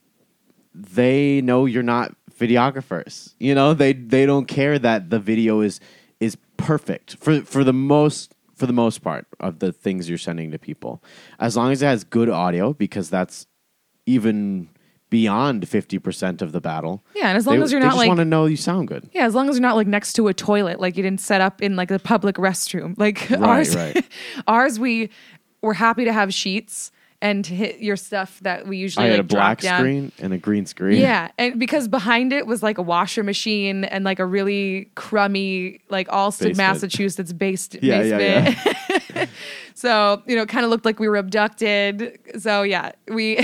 they 0.73 1.41
know 1.41 1.65
you're 1.65 1.83
not 1.83 2.15
videographers. 2.37 3.33
You 3.39 3.55
know 3.55 3.73
they 3.73 3.93
they 3.93 4.25
don't 4.25 4.47
care 4.47 4.77
that 4.77 5.09
the 5.09 5.19
video 5.19 5.61
is 5.61 5.79
is 6.19 6.37
perfect 6.57 7.17
for 7.19 7.41
for 7.41 7.63
the 7.63 7.73
most 7.73 8.33
for 8.55 8.65
the 8.65 8.73
most 8.73 9.03
part 9.03 9.27
of 9.39 9.59
the 9.59 9.71
things 9.71 10.09
you're 10.09 10.17
sending 10.17 10.51
to 10.51 10.59
people, 10.59 11.03
as 11.39 11.55
long 11.55 11.71
as 11.71 11.81
it 11.81 11.85
has 11.85 12.03
good 12.03 12.29
audio 12.29 12.73
because 12.73 13.09
that's 13.09 13.47
even 14.05 14.69
beyond 15.09 15.63
50% 15.65 16.41
of 16.41 16.51
the 16.51 16.59
battle. 16.59 17.03
Yeah, 17.15 17.29
and 17.29 17.37
as 17.37 17.47
long 17.47 17.57
They- 17.59 17.63
as 17.63 17.71
you're 17.71 17.79
not, 17.79 17.87
just 17.87 17.97
like- 17.97 18.07
want 18.09 18.19
to 18.19 18.25
know 18.25 18.45
you 18.45 18.57
sound 18.57 18.87
good. 18.89 19.09
Yeah, 19.13 19.25
as 19.25 19.33
long 19.33 19.47
as 19.49 19.55
you're 19.55 19.61
not 19.61 19.75
like 19.77 19.87
next 19.87 20.13
to 20.13 20.27
a 20.27 20.33
toilet, 20.33 20.79
like 20.81 20.97
you 20.97 21.03
didn't 21.03 21.21
set 21.21 21.39
up 21.41 21.61
in 21.61 21.75
like 21.75 21.89
the 21.89 21.99
public 21.99 22.35
restroom. 22.35 22.95
Like 22.99 23.29
Right, 23.29 23.41
ours, 23.41 23.75
right. 23.75 24.05
ours, 24.47 24.79
we 24.79 25.09
were 25.61 25.73
happy 25.73 26.03
to 26.05 26.13
have 26.13 26.33
sheets 26.33 26.91
and 27.19 27.47
hit 27.47 27.79
your 27.79 27.95
stuff 27.95 28.39
that 28.41 28.67
we 28.67 28.77
usually 28.77 29.05
I 29.05 29.09
like 29.09 29.17
had 29.17 29.19
a 29.21 29.23
black 29.27 29.61
down. 29.61 29.79
screen 29.79 30.11
and 30.19 30.33
a 30.33 30.37
green 30.37 30.65
screen. 30.67 31.01
Yeah, 31.01 31.29
and 31.39 31.57
because 31.59 31.87
behind 31.87 32.31
it 32.31 32.45
was 32.45 32.61
like 32.61 32.77
a 32.77 32.83
washer 32.83 33.23
machine 33.23 33.85
and 33.85 34.03
like 34.03 34.19
a 34.19 34.25
really 34.25 34.91
crummy, 34.93 35.79
like 35.89 36.07
Allston, 36.11 36.49
Basement. 36.49 36.57
Massachusetts 36.73 37.33
based 37.33 37.75
Yeah, 37.81 38.03
yeah, 38.03 38.53
basement. 38.55 39.29
so 39.73 40.21
you 40.27 40.35
know, 40.35 40.43
it 40.43 40.49
kind 40.49 40.63
of 40.63 40.69
looked 40.69 40.85
like 40.85 40.99
we 40.99 41.07
were 41.09 41.17
abducted. 41.17 42.19
So 42.37 42.61
yeah, 42.61 42.91
we 43.11 43.37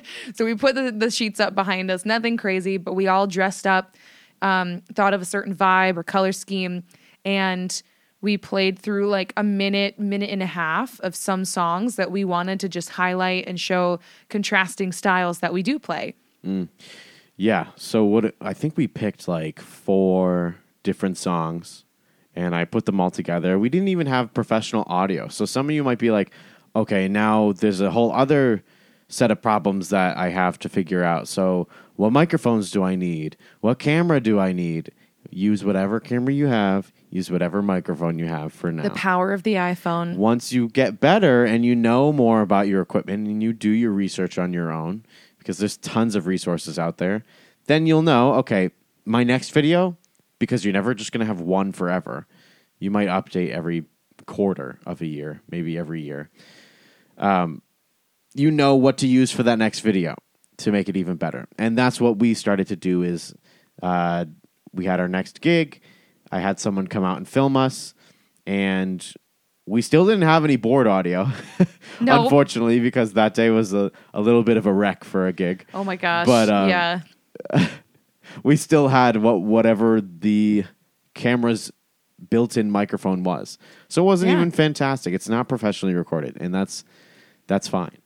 so 0.34 0.44
we 0.44 0.54
put 0.54 0.74
the, 0.74 0.92
the 0.92 1.10
sheets 1.10 1.40
up 1.40 1.54
behind 1.54 1.90
us. 1.90 2.04
Nothing 2.04 2.36
crazy, 2.36 2.76
but 2.76 2.94
we 2.94 3.08
all 3.08 3.26
dressed 3.26 3.66
up, 3.66 3.96
um, 4.40 4.82
thought 4.94 5.14
of 5.14 5.22
a 5.22 5.24
certain 5.24 5.54
vibe 5.54 5.96
or 5.96 6.02
color 6.02 6.32
scheme, 6.32 6.84
and 7.24 7.82
we 8.20 8.36
played 8.36 8.78
through 8.78 9.08
like 9.08 9.32
a 9.36 9.42
minute, 9.42 9.98
minute 9.98 10.30
and 10.30 10.42
a 10.42 10.46
half 10.46 11.00
of 11.00 11.14
some 11.16 11.44
songs 11.44 11.96
that 11.96 12.10
we 12.10 12.24
wanted 12.24 12.60
to 12.60 12.68
just 12.68 12.90
highlight 12.90 13.46
and 13.46 13.60
show 13.60 13.98
contrasting 14.28 14.92
styles 14.92 15.40
that 15.40 15.52
we 15.52 15.62
do 15.62 15.78
play. 15.78 16.14
Yeah. 17.36 17.66
So 17.76 18.04
what 18.04 18.34
I 18.40 18.52
think 18.54 18.76
we 18.76 18.86
picked 18.86 19.26
like 19.26 19.60
four 19.60 20.56
different 20.84 21.18
songs 21.18 21.84
and 22.34 22.54
I 22.54 22.64
put 22.64 22.86
them 22.86 23.00
all 23.00 23.10
together. 23.10 23.58
We 23.58 23.68
didn't 23.68 23.88
even 23.88 24.06
have 24.06 24.32
professional 24.32 24.84
audio. 24.86 25.28
So 25.28 25.44
some 25.44 25.66
of 25.66 25.72
you 25.72 25.84
might 25.84 25.98
be 25.98 26.10
like, 26.10 26.30
okay, 26.74 27.08
now 27.08 27.52
there's 27.52 27.80
a 27.80 27.90
whole 27.90 28.12
other 28.12 28.62
set 29.12 29.30
of 29.30 29.42
problems 29.42 29.90
that 29.90 30.16
I 30.16 30.30
have 30.30 30.58
to 30.60 30.68
figure 30.70 31.04
out. 31.04 31.28
So 31.28 31.68
what 31.96 32.12
microphones 32.12 32.70
do 32.70 32.82
I 32.82 32.96
need? 32.96 33.36
What 33.60 33.78
camera 33.78 34.20
do 34.20 34.40
I 34.40 34.52
need? 34.52 34.90
Use 35.30 35.64
whatever 35.64 36.00
camera 36.00 36.32
you 36.32 36.46
have, 36.46 36.92
use 37.10 37.30
whatever 37.30 37.62
microphone 37.62 38.18
you 38.18 38.26
have 38.26 38.52
for 38.52 38.72
now. 38.72 38.82
The 38.82 38.90
power 38.90 39.32
of 39.32 39.42
the 39.42 39.54
iPhone. 39.54 40.16
Once 40.16 40.52
you 40.52 40.68
get 40.68 40.98
better 40.98 41.44
and 41.44 41.64
you 41.64 41.76
know 41.76 42.12
more 42.12 42.40
about 42.40 42.68
your 42.68 42.80
equipment 42.80 43.28
and 43.28 43.42
you 43.42 43.52
do 43.52 43.70
your 43.70 43.92
research 43.92 44.38
on 44.38 44.52
your 44.52 44.72
own, 44.72 45.04
because 45.38 45.58
there's 45.58 45.76
tons 45.76 46.14
of 46.14 46.26
resources 46.26 46.78
out 46.78 46.96
there, 46.96 47.22
then 47.66 47.86
you'll 47.86 48.02
know, 48.02 48.34
okay, 48.34 48.70
my 49.04 49.24
next 49.24 49.50
video, 49.50 49.96
because 50.38 50.64
you're 50.64 50.72
never 50.72 50.94
just 50.94 51.12
going 51.12 51.20
to 51.20 51.26
have 51.26 51.40
one 51.40 51.70
forever, 51.70 52.26
you 52.78 52.90
might 52.90 53.08
update 53.08 53.50
every 53.50 53.84
quarter 54.26 54.78
of 54.86 55.02
a 55.02 55.06
year, 55.06 55.42
maybe 55.50 55.76
every 55.76 56.00
year. 56.00 56.30
Um, 57.18 57.62
you 58.34 58.50
know 58.50 58.74
what 58.76 58.98
to 58.98 59.06
use 59.06 59.30
for 59.30 59.42
that 59.44 59.58
next 59.58 59.80
video 59.80 60.14
to 60.58 60.72
make 60.72 60.88
it 60.88 60.96
even 60.96 61.16
better. 61.16 61.46
And 61.58 61.76
that's 61.76 62.00
what 62.00 62.18
we 62.18 62.34
started 62.34 62.66
to 62.68 62.76
do 62.76 63.02
is 63.02 63.34
uh, 63.82 64.24
we 64.72 64.84
had 64.86 65.00
our 65.00 65.08
next 65.08 65.40
gig. 65.40 65.80
I 66.30 66.40
had 66.40 66.58
someone 66.60 66.86
come 66.86 67.04
out 67.04 67.16
and 67.18 67.28
film 67.28 67.56
us, 67.56 67.94
and 68.46 69.06
we 69.66 69.82
still 69.82 70.04
didn't 70.06 70.22
have 70.22 70.44
any 70.44 70.56
board 70.56 70.86
audio, 70.86 71.28
No. 72.00 72.24
unfortunately, 72.24 72.80
because 72.80 73.12
that 73.12 73.34
day 73.34 73.50
was 73.50 73.72
a, 73.74 73.92
a 74.14 74.20
little 74.20 74.42
bit 74.42 74.56
of 74.56 74.66
a 74.66 74.72
wreck 74.72 75.04
for 75.04 75.26
a 75.26 75.32
gig. 75.32 75.66
Oh 75.74 75.84
my 75.84 75.96
gosh. 75.96 76.26
But, 76.26 76.48
um, 76.48 76.68
yeah. 76.68 77.00
We 78.44 78.56
still 78.56 78.88
had 78.88 79.16
what 79.18 79.42
whatever 79.42 80.00
the 80.00 80.64
camera's 81.14 81.70
built-in 82.30 82.70
microphone 82.70 83.24
was, 83.24 83.58
so 83.88 84.02
it 84.02 84.06
wasn't 84.06 84.30
Yeah. 84.30 84.36
even 84.38 84.50
fantastic. 84.50 85.12
It's 85.12 85.28
not 85.28 85.48
professionally 85.48 85.94
recorded, 85.94 86.38
and 86.40 86.54
that's 86.54 86.82
that's 87.46 87.68
fine. 87.68 87.98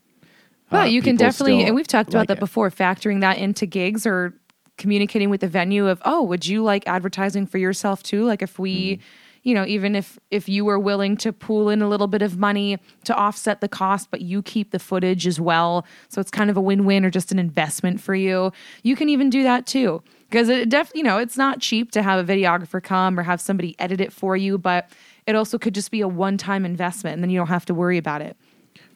But 0.70 0.82
Uh, 0.82 0.84
you 0.84 1.02
can 1.02 1.16
definitely, 1.16 1.64
and 1.64 1.74
we've 1.74 1.86
talked 1.86 2.10
about 2.10 2.20
like 2.20 2.28
that 2.28 2.38
it. 2.38 2.40
before, 2.40 2.70
factoring 2.70 3.20
that 3.20 3.38
into 3.38 3.66
gigs 3.66 4.06
or 4.06 4.34
communicating 4.78 5.30
with 5.30 5.40
the 5.40 5.48
venue 5.48 5.86
of, 5.88 6.02
oh, 6.04 6.22
would 6.22 6.46
you 6.46 6.62
like 6.62 6.86
advertising 6.86 7.46
for 7.46 7.58
yourself 7.58 8.02
too? 8.02 8.24
Like 8.24 8.42
if 8.42 8.58
we, 8.58 8.96
Mm-hmm. 8.96 9.02
you 9.44 9.54
know, 9.54 9.64
even 9.64 9.94
if 9.94 10.18
if 10.30 10.48
you 10.48 10.64
were 10.64 10.78
willing 10.78 11.16
to 11.18 11.32
pool 11.32 11.70
in 11.70 11.80
a 11.82 11.88
little 11.88 12.08
bit 12.08 12.20
of 12.20 12.36
money 12.36 12.78
to 13.04 13.14
offset 13.14 13.60
the 13.60 13.68
cost, 13.68 14.10
but 14.10 14.20
you 14.22 14.42
keep 14.42 14.72
the 14.72 14.80
footage 14.80 15.24
as 15.26 15.40
well, 15.40 15.86
so 16.08 16.20
it's 16.20 16.32
kind 16.32 16.50
of 16.50 16.56
a 16.56 16.60
win-win 16.60 17.04
or 17.04 17.10
just 17.10 17.30
an 17.30 17.38
investment 17.38 18.00
for 18.00 18.14
you. 18.16 18.52
You 18.82 18.96
can 18.96 19.08
even 19.08 19.30
do 19.30 19.44
that 19.44 19.66
too. 19.66 20.02
Because 20.28 20.48
it 20.48 20.68
def, 20.68 20.90
you 20.96 21.04
know, 21.04 21.18
it's 21.18 21.36
not 21.36 21.60
cheap 21.60 21.92
to 21.92 22.02
have 22.02 22.18
a 22.28 22.32
videographer 22.32 22.82
come 22.82 23.16
or 23.20 23.22
have 23.22 23.40
somebody 23.40 23.76
edit 23.78 24.00
it 24.00 24.12
for 24.12 24.36
you, 24.36 24.58
but 24.58 24.90
it 25.28 25.36
also 25.36 25.56
could 25.58 25.72
just 25.76 25.92
be 25.92 26.00
a 26.00 26.08
one-time 26.08 26.64
investment, 26.66 27.14
and 27.14 27.22
then 27.22 27.30
you 27.30 27.38
don't 27.38 27.46
have 27.46 27.64
to 27.66 27.74
worry 27.74 27.98
about 27.98 28.20
it. 28.22 28.36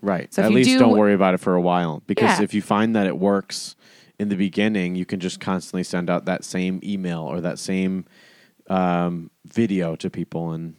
Right. 0.03 0.33
So 0.33 0.43
At 0.43 0.53
least 0.53 0.71
do- 0.71 0.79
do, 0.79 0.87
not 0.87 0.97
worry 0.97 1.15
about 1.15 1.35
it 1.35 1.39
for 1.39 1.55
a 1.55 1.61
while 1.61 2.03
because 2.07 2.39
Yeah. 2.39 2.43
if 2.45 2.55
you 2.55 2.63
find 2.63 2.97
that 2.97 3.07
it 3.07 3.19
works 3.19 3.77
in 4.19 4.29
the 4.29 4.37
beginning, 4.37 4.95
you 4.95 5.05
can 5.05 5.21
just 5.21 5.41
constantly 5.41 5.83
send 5.83 6.09
out 6.11 6.25
that 6.27 6.45
same 6.45 6.81
email 6.83 7.21
or 7.21 7.41
that 7.41 7.59
same 7.59 8.05
um, 8.69 9.31
video 9.47 9.97
to 9.97 10.09
people, 10.09 10.53
and 10.53 10.75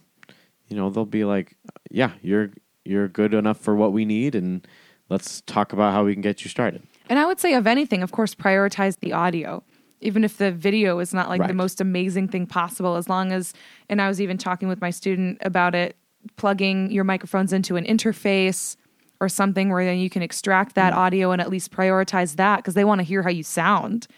you 0.68 0.76
know 0.76 0.88
they'll 0.90 1.04
be 1.04 1.24
like, 1.24 1.56
"Yeah, 1.90 2.12
you're 2.22 2.50
you're 2.84 3.08
good 3.08 3.34
enough 3.34 3.58
for 3.58 3.76
what 3.76 3.92
we 3.92 4.04
need, 4.04 4.34
and 4.34 4.66
let's 5.10 5.42
talk 5.42 5.72
about 5.72 5.92
how 5.92 6.04
we 6.04 6.14
can 6.14 6.22
get 6.22 6.42
you 6.44 6.48
started." 6.48 6.82
And 7.10 7.18
I 7.18 7.26
would 7.26 7.38
say, 7.38 7.52
of 7.54 7.66
anything, 7.66 8.02
of 8.02 8.10
course, 8.12 8.34
prioritize 8.34 8.98
the 9.00 9.12
audio. 9.12 9.62
Even 10.00 10.24
if 10.24 10.38
the 10.38 10.50
video 10.50 10.98
is 10.98 11.12
not 11.14 11.28
like 11.28 11.46
the 11.46 11.54
most 11.54 11.80
amazing 11.80 12.26
thing 12.28 12.46
possible, 12.46 12.96
as 12.96 13.08
long 13.08 13.30
as, 13.30 13.52
and 13.88 14.00
I 14.02 14.08
was 14.08 14.20
even 14.20 14.36
talking 14.38 14.68
with 14.68 14.80
my 14.80 14.90
student 14.90 15.38
about 15.42 15.74
it, 15.76 15.94
plugging 16.36 16.90
your 16.90 17.04
microphones 17.04 17.52
into 17.52 17.76
an 17.76 17.84
interface 17.84 18.76
or 19.22 19.28
something 19.28 19.70
where 19.70 19.84
then 19.84 19.98
you 19.98 20.10
can 20.10 20.20
extract 20.20 20.74
that 20.74 20.92
audio 20.92 21.30
and 21.30 21.40
at 21.40 21.48
least 21.48 21.70
prioritize 21.70 22.34
that 22.36 22.56
because 22.56 22.74
they 22.74 22.84
want 22.84 22.98
to 22.98 23.04
hear 23.04 23.22
how 23.22 23.30
you 23.30 23.44
sound 23.44 24.08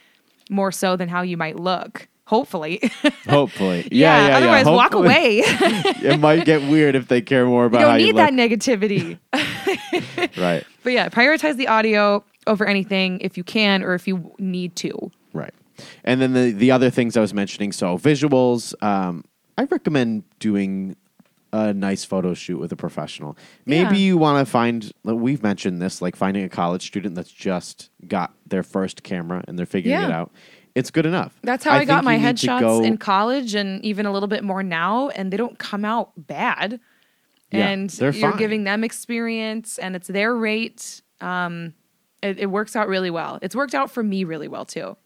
more 0.49 0.73
so 0.73 0.97
than 0.97 1.09
how 1.09 1.21
you 1.21 1.37
might 1.37 1.57
look. 1.57 2.09
Hopefully. 2.27 2.81
Hopefully, 3.29 3.87
yeah, 3.93 4.17
yeah, 4.17 4.29
yeah. 4.29 4.37
Otherwise, 4.39 4.65
walk 4.65 4.95
away. 4.95 5.43
it 5.45 6.19
might 6.21 6.47
get 6.47 6.63
weird 6.63 6.95
if 6.95 7.07
they 7.09 7.21
care 7.21 7.45
more 7.45 7.67
about 7.67 7.81
you 7.81 7.85
don't 7.85 8.01
you 8.01 8.07
need 8.07 8.15
look. 8.15 8.31
that 8.31 8.33
negativity. 8.33 9.19
right, 10.39 10.65
but 10.83 10.93
yeah, 10.95 11.11
prioritize 11.11 11.57
the 11.57 11.69
audio 11.69 12.25
over 12.47 12.65
anything 12.65 13.21
if 13.21 13.37
you 13.37 13.45
can 13.45 13.83
or 13.83 13.93
if 13.93 14.09
you 14.09 14.35
need 14.39 14.75
to. 14.77 15.11
right. 15.35 15.53
And 16.03 16.23
then 16.23 16.33
the 16.33 16.53
the 16.53 16.71
other 16.71 16.89
things 16.89 17.15
I 17.15 17.21
was 17.21 17.35
mentioning, 17.35 17.73
so 17.73 17.99
visuals. 17.99 18.81
Um, 18.83 19.25
I 19.59 19.65
recommend 19.65 20.25
doing 20.39 20.97
a 21.57 21.73
nice 21.73 22.05
photo 22.05 22.35
shoot 22.35 22.59
with 22.59 22.73
a 22.73 22.77
professional. 22.77 23.37
Maybe 23.65 23.97
Yeah. 23.99 24.07
you 24.07 24.19
want 24.19 24.45
to 24.45 24.51
find. 24.51 24.93
We've 25.05 25.43
mentioned 25.43 25.81
this, 25.81 26.03
like 26.03 26.17
finding 26.17 26.43
a 26.45 26.49
college 26.49 26.87
student 26.87 27.15
that's 27.15 27.31
just 27.31 27.91
got 28.09 28.35
their 28.47 28.63
first 28.63 29.03
camera 29.03 29.45
and 29.47 29.59
they're 29.59 29.67
figuring 29.67 29.99
it 30.03 30.09
Yeah. 30.09 30.21
out. 30.21 30.33
It's 30.75 30.91
good 30.91 31.07
enough. 31.07 31.39
That's 31.43 31.63
how 31.65 31.73
I, 31.75 31.85
got 31.85 31.99
think 31.99 32.05
my 32.07 32.15
you 32.17 32.27
need 32.27 32.37
to 32.39 32.47
headshots 32.49 32.61
go- 32.61 32.83
in 32.83 32.99
college 32.99 33.55
and 33.55 33.85
even 33.85 34.07
a 34.07 34.13
little 34.13 34.27
bit 34.27 34.43
more 34.43 34.63
now, 34.65 35.11
and 35.11 35.33
they 35.33 35.37
don't 35.37 35.57
come 35.59 35.85
out 35.85 36.11
bad. 36.17 36.81
Yeah, 37.53 37.69
and 37.69 37.91
they're 37.91 38.11
you're 38.11 38.31
fine. 38.33 38.39
giving 38.39 38.65
them 38.65 38.83
experience, 38.83 39.79
and 39.79 39.95
it's 39.95 40.09
their 40.09 40.35
rate. 40.35 41.03
Um, 41.21 41.75
it, 42.21 42.41
it 42.41 42.47
works 42.47 42.75
out 42.75 42.89
really 42.89 43.11
well. 43.11 43.39
It's 43.43 43.55
worked 43.55 43.75
out 43.77 43.93
for 43.93 44.03
me 44.03 44.25
really 44.25 44.49
well 44.49 44.65
too. 44.65 44.97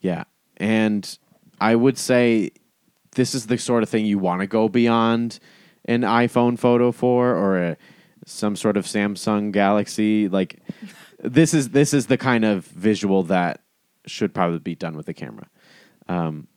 Yeah. 0.00 0.24
And 0.56 1.18
I 1.60 1.74
would 1.76 1.98
say 1.98 2.52
this 3.14 3.34
is 3.34 3.46
the 3.48 3.58
sort 3.58 3.82
of 3.82 3.90
thing 3.90 4.06
you 4.06 4.18
want 4.18 4.40
to 4.40 4.46
go 4.46 4.68
beyond 4.70 5.38
an 5.84 6.02
iPhone 6.02 6.58
photo 6.58 6.92
for 6.92 7.34
or 7.34 7.58
a, 7.58 7.76
some 8.24 8.56
sort 8.56 8.76
of 8.76 8.84
Samsung 8.84 9.52
Galaxy 9.52 10.28
like 10.28 10.60
this 11.18 11.54
is 11.54 11.70
this 11.70 11.92
is 11.92 12.06
the 12.06 12.18
kind 12.18 12.44
of 12.44 12.64
visual 12.66 13.22
that 13.24 13.60
should 14.06 14.34
probably 14.34 14.58
be 14.58 14.74
done 14.74 14.96
with 14.96 15.06
the 15.06 15.14
camera. 15.14 15.48
Um, 16.08 16.48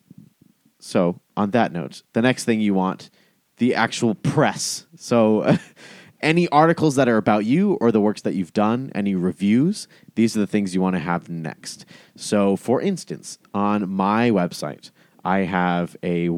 so 0.79 1.19
on 1.37 1.51
that 1.51 1.71
note, 1.71 2.03
the 2.13 2.21
next 2.21 2.45
thing 2.45 2.61
you 2.61 2.73
want 2.73 3.09
the 3.57 3.75
actual 3.75 4.15
press. 4.15 4.85
So 4.95 5.57
any 6.21 6.47
articles 6.49 6.95
that 6.95 7.07
are 7.07 7.17
about 7.17 7.45
you 7.45 7.73
or 7.75 7.91
the 7.91 8.01
works 8.01 8.21
that 8.23 8.35
you've 8.35 8.53
done, 8.53 8.91
any 8.93 9.15
reviews, 9.15 9.87
these 10.15 10.35
are 10.35 10.41
the 10.41 10.47
things 10.47 10.75
you 10.75 10.81
want 10.81 10.95
to 10.95 10.99
have 10.99 11.29
next. 11.29 11.85
So 12.15 12.55
for 12.55 12.81
instance, 12.81 13.37
on 13.53 13.89
my 13.89 14.29
website, 14.29 14.91
I 15.23 15.39
have 15.39 15.95
a 16.03 16.29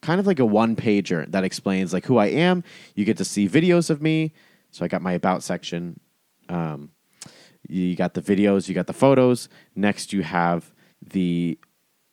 kind 0.00 0.20
of 0.20 0.26
like 0.26 0.38
a 0.38 0.44
one 0.44 0.76
pager 0.76 1.30
that 1.30 1.44
explains 1.44 1.92
like 1.92 2.06
who 2.06 2.18
I 2.18 2.26
am. 2.26 2.64
You 2.94 3.04
get 3.04 3.16
to 3.18 3.24
see 3.24 3.48
videos 3.48 3.90
of 3.90 4.02
me. 4.02 4.32
So 4.70 4.84
I 4.84 4.88
got 4.88 5.02
my 5.02 5.12
about 5.12 5.42
section. 5.42 6.00
Um, 6.48 6.90
you 7.68 7.96
got 7.96 8.14
the 8.14 8.22
videos, 8.22 8.68
you 8.68 8.74
got 8.74 8.86
the 8.86 8.92
photos. 8.92 9.48
Next, 9.74 10.12
you 10.12 10.22
have 10.22 10.72
the 11.02 11.58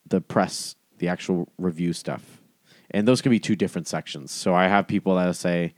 the 0.08 0.22
press, 0.22 0.76
the 0.98 1.08
actual 1.08 1.52
review 1.58 1.94
stuff, 1.94 2.42
and 2.92 3.08
those 3.08 3.22
can 3.22 3.32
be 3.32 3.40
two 3.40 3.56
different 3.56 3.88
sections. 3.88 4.32
So 4.32 4.54
I 4.54 4.68
have 4.68 4.88
people 4.88 5.16
that 5.16 5.36
say, 5.36 5.74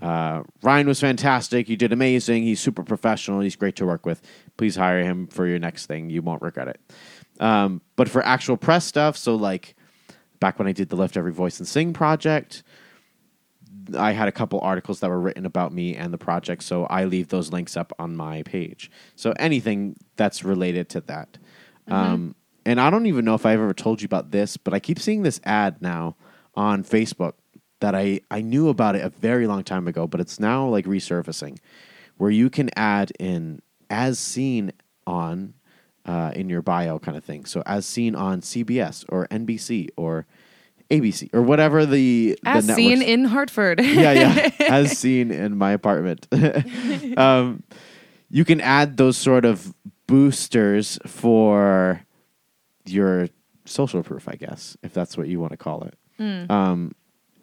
uh, 0.00 0.42
"Ryan 0.62 0.86
was 0.86 1.00
fantastic. 1.00 1.68
You 1.68 1.76
did 1.76 1.92
amazing. 1.92 2.44
He's 2.44 2.60
super 2.60 2.82
professional. 2.82 3.40
He's 3.40 3.56
great 3.56 3.76
to 3.76 3.86
work 3.86 4.06
with. 4.06 4.22
Please 4.56 4.76
hire 4.76 5.02
him 5.02 5.26
for 5.26 5.46
your 5.46 5.58
next 5.58 5.86
thing. 5.86 6.10
You 6.10 6.22
won't 6.22 6.42
regret 6.42 6.68
it." 6.68 6.80
Um, 7.40 7.82
but 7.96 8.08
for 8.08 8.24
actual 8.24 8.56
press 8.56 8.84
stuff, 8.84 9.16
so 9.16 9.34
like 9.34 9.74
back 10.40 10.58
when 10.58 10.68
I 10.68 10.72
did 10.72 10.88
the 10.88 10.96
Lift 10.96 11.16
Every 11.16 11.32
Voice 11.32 11.58
and 11.58 11.68
Sing 11.68 11.92
project, 11.92 12.62
I 13.96 14.12
had 14.12 14.28
a 14.28 14.32
couple 14.32 14.60
articles 14.60 15.00
that 15.00 15.08
were 15.08 15.20
written 15.20 15.46
about 15.46 15.72
me 15.72 15.96
and 15.96 16.12
the 16.12 16.18
project, 16.18 16.62
so 16.62 16.84
I 16.86 17.04
leave 17.04 17.28
those 17.28 17.52
links 17.52 17.76
up 17.76 17.92
on 17.98 18.16
my 18.16 18.42
page. 18.42 18.90
So 19.16 19.32
anything 19.38 19.96
that's 20.16 20.44
related 20.44 20.88
to 20.90 21.00
that. 21.02 21.38
Um, 21.86 22.34
and 22.66 22.78
I 22.78 22.90
don't 22.90 23.06
even 23.06 23.24
know 23.24 23.34
if 23.34 23.46
I've 23.46 23.60
ever 23.60 23.72
told 23.72 24.02
you 24.02 24.06
about 24.06 24.30
this, 24.30 24.58
but 24.58 24.74
I 24.74 24.78
keep 24.78 24.98
seeing 24.98 25.22
this 25.22 25.40
ad 25.44 25.80
now 25.80 26.16
on 26.54 26.84
Facebook 26.84 27.32
that 27.80 27.94
I, 27.94 28.20
I 28.30 28.42
knew 28.42 28.68
about 28.68 28.96
it 28.96 29.04
a 29.04 29.08
very 29.08 29.46
long 29.46 29.64
time 29.64 29.88
ago, 29.88 30.06
but 30.06 30.20
it's 30.20 30.38
now 30.38 30.68
like 30.68 30.84
resurfacing, 30.84 31.58
where 32.18 32.30
you 32.30 32.50
can 32.50 32.68
add 32.76 33.12
in 33.18 33.62
as 33.88 34.18
seen 34.18 34.72
on 35.06 35.54
uh, 36.08 36.32
in 36.34 36.48
your 36.48 36.62
bio 36.62 36.98
kind 36.98 37.16
of 37.16 37.22
thing. 37.22 37.44
So 37.44 37.62
as 37.66 37.86
seen 37.86 38.14
on 38.16 38.40
CBS 38.40 39.04
or 39.10 39.28
NBC 39.28 39.90
or 39.96 40.26
ABC 40.90 41.28
or 41.34 41.42
whatever 41.42 41.84
the 41.84 42.38
As 42.46 42.66
the 42.66 42.72
seen 42.74 43.02
in 43.02 43.24
Hartford. 43.24 43.80
yeah, 43.82 44.12
yeah, 44.12 44.50
as 44.70 44.96
seen 44.98 45.30
in 45.30 45.58
my 45.58 45.72
apartment. 45.72 46.26
um, 47.18 47.62
you 48.30 48.44
can 48.46 48.60
add 48.62 48.96
those 48.96 49.18
sort 49.18 49.44
of 49.44 49.74
boosters 50.06 50.98
for 51.06 52.00
your 52.86 53.28
social 53.66 54.02
proof, 54.02 54.28
I 54.28 54.36
guess, 54.36 54.78
if 54.82 54.94
that's 54.94 55.18
what 55.18 55.28
you 55.28 55.38
want 55.40 55.52
to 55.52 55.58
call 55.58 55.84
it. 55.84 55.94
Um, 56.50 56.94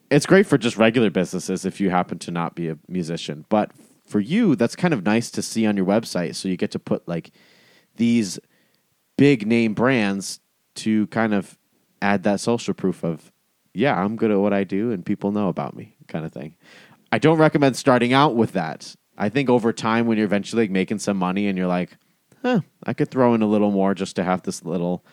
it's 0.09 0.25
great 0.25 0.47
for 0.47 0.57
just 0.57 0.75
regular 0.75 1.11
businesses 1.11 1.65
if 1.65 1.79
you 1.79 1.91
happen 1.91 2.17
to 2.19 2.31
not 2.31 2.55
be 2.55 2.69
a 2.69 2.77
musician. 2.87 3.45
But 3.49 3.71
for 4.05 4.19
you, 4.19 4.55
that's 4.55 4.75
kind 4.75 4.93
of 4.93 5.05
nice 5.05 5.29
to 5.31 5.43
see 5.43 5.67
on 5.67 5.77
your 5.77 5.85
website. 5.85 6.33
So 6.33 6.47
you 6.47 6.57
get 6.57 6.71
to 6.71 6.79
put 6.79 7.07
like 7.07 7.31
these 7.95 8.39
big 9.17 9.47
name 9.47 9.73
brands 9.73 10.39
to 10.75 11.07
kind 11.07 11.33
of 11.33 11.57
add 12.01 12.23
that 12.23 12.39
social 12.39 12.73
proof 12.73 13.03
of, 13.03 13.31
yeah, 13.73 13.99
I'm 13.99 14.15
good 14.15 14.31
at 14.31 14.39
what 14.39 14.53
I 14.53 14.63
do 14.63 14.91
and 14.91 15.05
people 15.05 15.31
know 15.31 15.49
about 15.49 15.75
me 15.75 15.95
kind 16.07 16.25
of 16.25 16.31
thing. 16.31 16.55
I 17.11 17.17
don't 17.17 17.37
recommend 17.37 17.77
starting 17.77 18.13
out 18.13 18.35
with 18.35 18.53
that. 18.53 18.95
I 19.17 19.29
think 19.29 19.49
over 19.49 19.71
time, 19.71 20.07
when 20.07 20.17
you're 20.17 20.25
eventually 20.25 20.63
like, 20.63 20.71
making 20.71 20.99
some 20.99 21.17
money 21.17 21.47
and 21.47 21.57
you're 21.57 21.67
like, 21.67 21.97
huh, 22.41 22.61
I 22.83 22.93
could 22.93 23.09
throw 23.09 23.33
in 23.33 23.41
a 23.41 23.47
little 23.47 23.71
more 23.71 23.93
just 23.93 24.17
to 24.17 24.23
have 24.23 24.41
this 24.43 24.65
little 24.65 25.05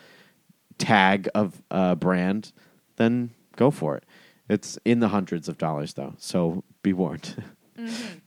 tag 0.78 1.28
of 1.34 1.62
a 1.70 1.94
brand, 1.94 2.52
then 2.96 3.30
go 3.56 3.70
for 3.70 3.96
it. 3.96 4.04
It's 4.48 4.78
in 4.84 4.98
the 4.98 5.08
hundreds 5.08 5.48
of 5.48 5.58
dollars 5.58 5.94
though, 5.94 6.14
so 6.18 6.64
be 6.82 6.92
warned. 6.92 7.42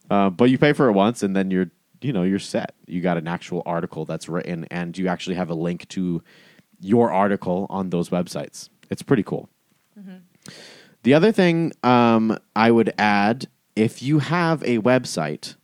Uh, 0.09 0.29
but 0.29 0.51
you 0.51 0.57
pay 0.57 0.71
for 0.71 0.87
it 0.87 0.91
once, 0.91 1.23
and 1.23 1.35
then 1.35 1.49
you're 1.49 1.71
you 2.01 2.13
know 2.13 2.23
you're 2.23 2.39
set. 2.39 2.75
You 2.85 3.01
got 3.01 3.17
an 3.17 3.27
actual 3.27 3.63
article 3.65 4.05
that's 4.05 4.29
written, 4.29 4.65
and 4.71 4.97
you 4.97 5.07
actually 5.07 5.35
have 5.35 5.49
a 5.49 5.55
link 5.55 5.87
to 5.89 6.23
your 6.79 7.11
article 7.11 7.67
on 7.69 7.89
those 7.89 8.09
websites. 8.09 8.69
It's 8.89 9.01
pretty 9.01 9.23
cool. 9.23 9.49
The 11.03 11.13
other 11.13 11.31
thing 11.31 11.71
um, 11.83 12.37
I 12.55 12.71
would 12.71 12.93
add, 12.97 13.47
if 13.75 14.01
you 14.01 14.19
have 14.19 14.63
a 14.63 14.79
website 14.79 15.55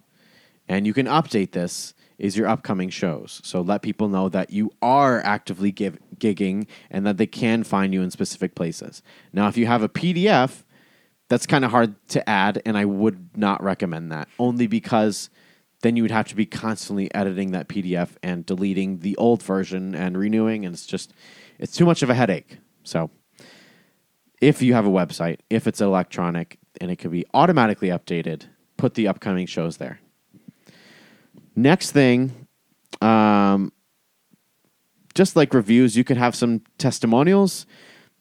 and 0.68 0.86
you 0.86 0.94
can 0.94 1.08
update 1.08 1.52
this, 1.52 1.94
is 2.18 2.38
your 2.38 2.48
upcoming 2.48 2.92
shows. 2.92 3.42
So 3.44 3.62
let 3.62 3.82
people 3.82 4.08
know 4.08 4.30
that 4.30 4.52
you 4.52 4.72
are 4.80 5.20
actively 5.22 5.72
give, 5.72 5.98
gigging 6.18 6.68
and 6.92 7.04
that 7.08 7.18
they 7.18 7.26
can 7.26 7.64
find 7.64 7.92
you 7.96 8.04
in 8.04 8.12
specific 8.12 8.54
places. 8.54 9.02
Now, 9.34 9.48
if 9.48 9.58
you 9.58 9.66
have 9.66 9.82
a 9.82 9.90
PDF, 9.90 10.64
that's 11.30 11.48
kind 11.48 11.66
of 11.66 11.72
hard 11.72 11.96
to 12.10 12.30
add, 12.30 12.62
and 12.64 12.78
I 12.78 12.86
would 12.86 13.36
not 13.36 13.64
recommend 13.64 14.12
that 14.12 14.28
only 14.38 14.68
because 14.68 15.32
then 15.82 15.96
you 15.96 16.04
would 16.04 16.12
have 16.12 16.28
to 16.28 16.36
be 16.36 16.46
constantly 16.46 17.14
editing 17.14 17.52
that 17.52 17.68
PDF 17.68 18.10
and 18.22 18.46
deleting 18.46 19.00
the 19.00 19.16
old 19.18 19.42
version 19.42 19.96
and 19.96 20.18
renewing, 20.18 20.66
and 20.66 20.74
it's 20.74 20.86
just 20.86 21.14
it's 21.60 21.76
too 21.76 21.86
much 21.86 22.04
of 22.04 22.10
a 22.10 22.14
headache. 22.14 22.58
So 22.84 23.10
if 24.42 24.62
you 24.62 24.74
have 24.74 24.86
a 24.86 24.90
website, 24.90 25.40
if 25.50 25.68
it's 25.68 25.82
electronic 25.82 26.58
and 26.80 26.90
it 26.90 26.98
can 26.98 27.12
be 27.12 27.26
automatically 27.34 27.90
updated, 27.90 28.44
put 28.78 28.96
the 28.96 29.08
upcoming 29.08 29.46
shows 29.46 29.78
there. 29.78 30.00
Next 31.56 31.92
thing, 31.92 32.48
um, 33.02 33.72
just 35.14 35.36
like 35.36 35.54
reviews, 35.54 35.96
you 35.96 36.04
could 36.04 36.18
have 36.18 36.36
some 36.36 36.62
testimonials. 36.78 37.66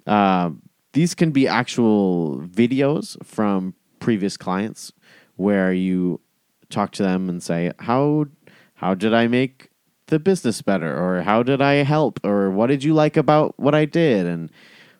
Uh, 0.06 0.50
these 0.92 1.14
can 1.14 1.30
be 1.30 1.46
actual 1.46 2.40
videos 2.40 3.16
from 3.24 3.74
previous 4.00 4.36
clients 4.36 4.92
where 5.36 5.72
you 5.72 6.20
talk 6.70 6.92
to 6.92 7.02
them 7.02 7.28
and 7.28 7.42
say, 7.42 7.72
"How 7.80 8.26
how 8.74 8.94
did 8.94 9.12
I 9.14 9.26
make 9.26 9.70
the 10.06 10.18
business 10.18 10.62
better?" 10.62 10.96
or 10.96 11.22
"How 11.22 11.42
did 11.42 11.60
I 11.60 11.82
help?" 11.84 12.20
or 12.24 12.50
"What 12.50 12.68
did 12.68 12.84
you 12.84 12.94
like 12.94 13.16
about 13.16 13.58
what 13.58 13.74
I 13.74 13.84
did?" 13.84 14.26
and 14.26 14.50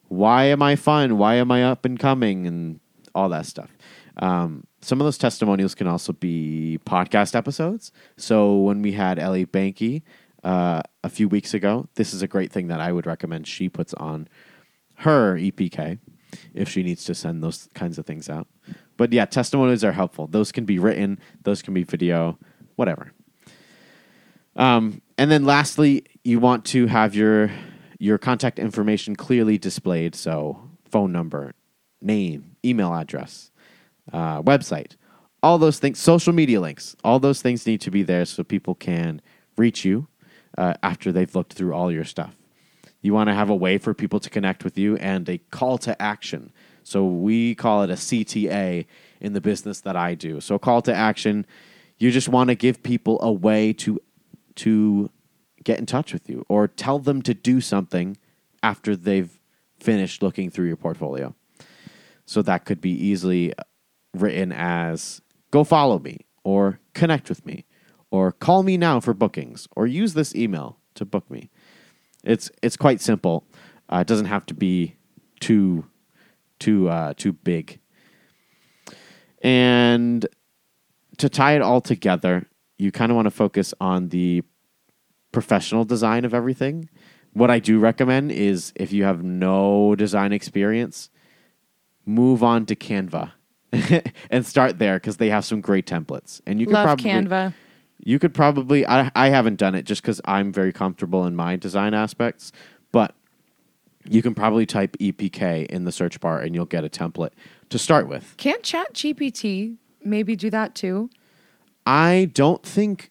"Why 0.08 0.44
am 0.44 0.62
I 0.62 0.76
fun? 0.76 1.18
Why 1.18 1.34
am 1.34 1.50
I 1.50 1.64
up 1.64 1.84
and 1.84 1.98
coming?" 1.98 2.46
and 2.46 2.80
all 3.14 3.28
that 3.30 3.46
stuff. 3.46 3.70
Um, 4.18 4.64
some 4.82 5.00
of 5.00 5.04
those 5.04 5.18
testimonials 5.18 5.74
can 5.74 5.86
also 5.86 6.12
be 6.12 6.78
podcast 6.84 7.34
episodes. 7.34 7.92
So 8.16 8.56
when 8.56 8.82
we 8.82 8.92
had 8.92 9.18
Ellie 9.18 9.46
Banky 9.46 10.02
uh, 10.44 10.82
a 11.04 11.08
few 11.08 11.28
weeks 11.28 11.54
ago, 11.54 11.88
this 11.94 12.14
is 12.14 12.22
a 12.22 12.28
great 12.28 12.52
thing 12.52 12.68
that 12.68 12.80
I 12.80 12.92
would 12.92 13.06
recommend 13.06 13.46
she 13.46 13.68
puts 13.68 13.94
on 13.94 14.28
her 14.96 15.36
EPK 15.36 15.98
if 16.54 16.68
she 16.68 16.82
needs 16.82 17.04
to 17.04 17.14
send 17.14 17.42
those 17.42 17.68
kinds 17.74 17.98
of 17.98 18.06
things 18.06 18.28
out. 18.28 18.46
But 19.00 19.14
yeah, 19.14 19.24
testimonials 19.24 19.82
are 19.82 19.92
helpful. 19.92 20.26
Those 20.26 20.52
can 20.52 20.66
be 20.66 20.78
written, 20.78 21.20
those 21.42 21.62
can 21.62 21.72
be 21.72 21.84
video, 21.84 22.38
whatever. 22.76 23.12
Um, 24.56 25.00
and 25.16 25.30
then 25.30 25.46
lastly, 25.46 26.04
you 26.22 26.38
want 26.38 26.66
to 26.66 26.86
have 26.86 27.14
your 27.14 27.50
your 27.98 28.18
contact 28.18 28.58
information 28.58 29.16
clearly 29.16 29.56
displayed. 29.56 30.14
So 30.14 30.68
phone 30.84 31.12
number, 31.12 31.54
name, 32.02 32.56
email 32.62 32.92
address, 32.92 33.50
uh, 34.12 34.42
website, 34.42 34.96
all 35.42 35.56
those 35.56 35.78
things, 35.78 35.98
social 35.98 36.34
media 36.34 36.60
links, 36.60 36.94
all 37.02 37.18
those 37.18 37.40
things 37.40 37.66
need 37.66 37.80
to 37.80 37.90
be 37.90 38.02
there 38.02 38.26
so 38.26 38.44
people 38.44 38.74
can 38.74 39.22
reach 39.56 39.82
you 39.82 40.08
uh, 40.58 40.74
after 40.82 41.10
they've 41.10 41.34
looked 41.34 41.54
through 41.54 41.72
all 41.72 41.90
your 41.90 42.04
stuff. 42.04 42.36
You 43.00 43.14
want 43.14 43.28
to 43.28 43.34
have 43.34 43.48
a 43.48 43.56
way 43.56 43.78
for 43.78 43.94
people 43.94 44.20
to 44.20 44.28
connect 44.28 44.62
with 44.62 44.76
you 44.76 44.96
and 44.96 45.26
a 45.26 45.38
call 45.38 45.78
to 45.78 46.02
action. 46.02 46.52
So 46.82 47.04
we 47.06 47.54
call 47.54 47.82
it 47.82 47.90
a 47.90 47.94
CTA 47.94 48.86
in 49.20 49.32
the 49.32 49.40
business 49.40 49.80
that 49.82 49.96
I 49.96 50.14
do. 50.14 50.40
So 50.40 50.58
call 50.58 50.82
to 50.82 50.94
action, 50.94 51.46
you 51.98 52.10
just 52.10 52.28
want 52.28 52.48
to 52.48 52.54
give 52.54 52.82
people 52.82 53.18
a 53.22 53.32
way 53.32 53.72
to 53.74 54.00
to 54.56 55.10
get 55.62 55.78
in 55.78 55.86
touch 55.86 56.12
with 56.12 56.28
you 56.28 56.44
or 56.48 56.66
tell 56.66 56.98
them 56.98 57.22
to 57.22 57.34
do 57.34 57.60
something 57.60 58.16
after 58.62 58.96
they've 58.96 59.38
finished 59.78 60.22
looking 60.22 60.50
through 60.50 60.66
your 60.66 60.76
portfolio. 60.76 61.34
So 62.26 62.42
that 62.42 62.64
could 62.64 62.80
be 62.80 62.90
easily 62.90 63.52
written 64.14 64.52
as 64.52 65.20
go 65.50 65.64
follow 65.64 65.98
me 65.98 66.26
or 66.44 66.80
connect 66.94 67.28
with 67.28 67.44
me 67.44 67.64
or 68.10 68.32
call 68.32 68.62
me 68.62 68.76
now 68.76 69.00
for 69.00 69.14
bookings 69.14 69.68
or 69.76 69.86
use 69.86 70.14
this 70.14 70.34
email 70.34 70.78
to 70.94 71.04
book 71.04 71.30
me. 71.30 71.50
It's 72.24 72.50
it's 72.62 72.76
quite 72.76 73.00
simple. 73.00 73.44
Uh, 73.88 73.98
it 73.98 74.06
doesn't 74.06 74.26
have 74.26 74.46
to 74.46 74.54
be 74.54 74.96
too 75.40 75.86
too 76.60 76.88
uh, 76.88 77.14
too 77.16 77.32
big. 77.32 77.80
And 79.42 80.26
to 81.18 81.28
tie 81.28 81.54
it 81.56 81.62
all 81.62 81.80
together, 81.80 82.46
you 82.78 82.92
kind 82.92 83.10
of 83.10 83.16
want 83.16 83.26
to 83.26 83.30
focus 83.30 83.74
on 83.80 84.10
the 84.10 84.42
professional 85.32 85.84
design 85.84 86.24
of 86.24 86.34
everything. 86.34 86.88
What 87.32 87.50
I 87.50 87.58
do 87.58 87.78
recommend 87.78 88.32
is 88.32 88.72
if 88.76 88.92
you 88.92 89.04
have 89.04 89.22
no 89.22 89.94
design 89.96 90.32
experience, 90.32 91.10
move 92.04 92.42
on 92.42 92.66
to 92.66 92.76
Canva 92.76 93.32
and 94.30 94.46
start 94.46 94.78
there 94.78 94.96
because 94.98 95.16
they 95.18 95.30
have 95.30 95.44
some 95.44 95.60
great 95.60 95.86
templates. 95.86 96.40
And 96.46 96.60
you 96.60 96.66
can 96.66 96.74
Love 96.74 96.86
probably 96.86 97.10
Canva. 97.10 97.54
you 97.98 98.18
could 98.18 98.34
probably 98.34 98.86
I, 98.86 99.10
I 99.14 99.28
haven't 99.28 99.56
done 99.56 99.74
it 99.74 99.84
just 99.84 100.02
because 100.02 100.20
i'm 100.24 100.52
very 100.52 100.72
comfortable 100.72 101.26
in 101.26 101.36
my 101.36 101.56
design 101.56 101.92
aspects 101.94 102.50
you 104.10 104.22
can 104.22 104.34
probably 104.34 104.66
type 104.66 104.96
epk 105.00 105.66
in 105.66 105.84
the 105.84 105.92
search 105.92 106.20
bar 106.20 106.40
and 106.40 106.54
you'll 106.54 106.66
get 106.66 106.84
a 106.84 106.88
template 106.88 107.30
to 107.70 107.78
start 107.78 108.08
with 108.08 108.34
Can't 108.36 108.62
Chat 108.62 108.92
GPT 108.94 109.76
maybe 110.04 110.36
do 110.36 110.50
that 110.50 110.74
too? 110.74 111.10
i 111.86 112.30
don't 112.34 112.62
think 112.62 113.10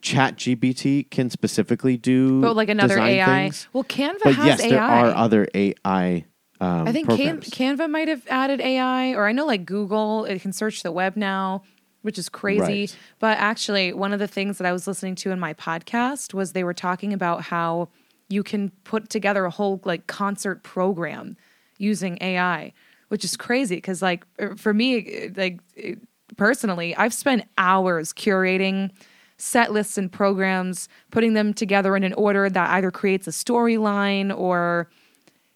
chat 0.00 0.36
gpt 0.36 1.10
can 1.10 1.30
specifically 1.30 1.96
do 1.96 2.40
But 2.40 2.56
like 2.56 2.68
another 2.68 2.98
AI. 2.98 3.24
things. 3.44 3.68
Well, 3.72 3.84
Canva 3.84 4.18
but 4.24 4.34
has 4.34 4.46
yes 4.46 4.60
AI. 4.62 4.68
there 4.70 4.82
are 4.82 5.06
other 5.14 5.46
ai 5.54 6.24
um, 6.62 6.86
I 6.86 6.92
think 6.92 7.08
Can- 7.08 7.40
Canva 7.40 7.88
might 7.88 8.08
have 8.08 8.22
added 8.28 8.60
AI, 8.60 9.14
or 9.14 9.26
I 9.26 9.32
know 9.32 9.46
like 9.46 9.64
Google, 9.64 10.26
it 10.26 10.42
can 10.42 10.52
search 10.52 10.82
the 10.82 10.92
web 10.92 11.16
now, 11.16 11.62
which 12.02 12.18
is 12.18 12.28
crazy. 12.28 12.60
Right. 12.82 12.96
But 13.18 13.38
actually, 13.38 13.94
one 13.94 14.12
of 14.12 14.18
the 14.18 14.26
things 14.28 14.58
that 14.58 14.66
I 14.66 14.72
was 14.72 14.86
listening 14.86 15.14
to 15.16 15.30
in 15.30 15.40
my 15.40 15.54
podcast 15.54 16.34
was 16.34 16.52
they 16.52 16.62
were 16.62 16.74
talking 16.74 17.14
about 17.14 17.40
how 17.44 17.88
you 18.30 18.42
can 18.42 18.70
put 18.84 19.10
together 19.10 19.44
a 19.44 19.50
whole 19.50 19.80
like 19.84 20.06
concert 20.06 20.62
program 20.62 21.36
using 21.76 22.16
AI, 22.20 22.72
which 23.08 23.24
is 23.24 23.36
crazy 23.36 23.76
because 23.76 24.00
like 24.00 24.24
er, 24.40 24.56
for 24.56 24.72
me, 24.72 25.30
like 25.36 25.58
personally, 26.36 26.94
I've 26.96 27.12
spent 27.12 27.44
hours 27.58 28.12
curating 28.12 28.90
set 29.36 29.72
lists 29.72 29.98
and 29.98 30.12
programs, 30.12 30.88
putting 31.10 31.34
them 31.34 31.52
together 31.52 31.96
in 31.96 32.04
an 32.04 32.12
order 32.14 32.48
that 32.48 32.70
either 32.70 32.90
creates 32.90 33.26
a 33.26 33.30
storyline 33.30 34.36
or 34.36 34.88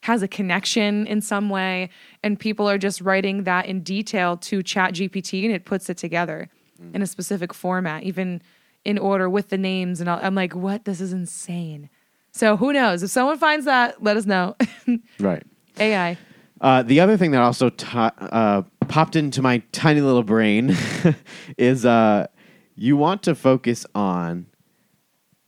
has 0.01 0.23
a 0.23 0.29
connection 0.29 1.07
in 1.07 1.21
some 1.21 1.49
way 1.49 1.89
and 2.23 2.39
people 2.39 2.69
are 2.69 2.77
just 2.77 3.01
writing 3.01 3.45
that 3.45 3.65
in 3.65 3.81
detail 3.81 4.37
to 4.37 4.63
chat 4.63 4.93
gpt 4.93 5.47
and 5.47 5.55
it 5.55 5.65
puts 5.65 5.89
it 5.89 5.97
together 5.97 6.51
in 6.93 7.01
a 7.01 7.07
specific 7.07 7.55
format 7.55 8.03
even 8.03 8.43
in 8.85 8.99
order 8.99 9.31
with 9.31 9.49
the 9.49 9.57
names 9.57 10.01
and 10.01 10.11
all. 10.11 10.21
i'm 10.23 10.35
like 10.35 10.55
what? 10.55 10.85
This 10.85 11.01
is 11.01 11.15
insane 11.15 11.89
so 12.35 12.57
who 12.57 12.73
knows 12.73 13.03
if 13.03 13.11
someone 13.11 13.39
finds 13.39 13.65
that 13.65 14.03
let 14.03 14.17
us 14.17 14.27
know 14.27 14.57
right 15.21 15.45
ai 15.79 16.17
Uh, 16.61 16.83
the 16.83 16.99
other 17.01 17.17
thing 17.17 17.31
that 17.33 17.43
also 17.43 17.69
t- 17.71 17.87
uh, 17.95 18.63
popped 18.89 19.17
into 19.17 19.43
my 19.43 19.59
tiny 19.73 20.01
little 20.01 20.23
brain 20.23 20.75
is 21.59 21.85
uh, 21.85 22.27
you 22.75 22.97
want 22.97 23.23
to 23.23 23.35
focus 23.35 23.85
on 23.95 24.47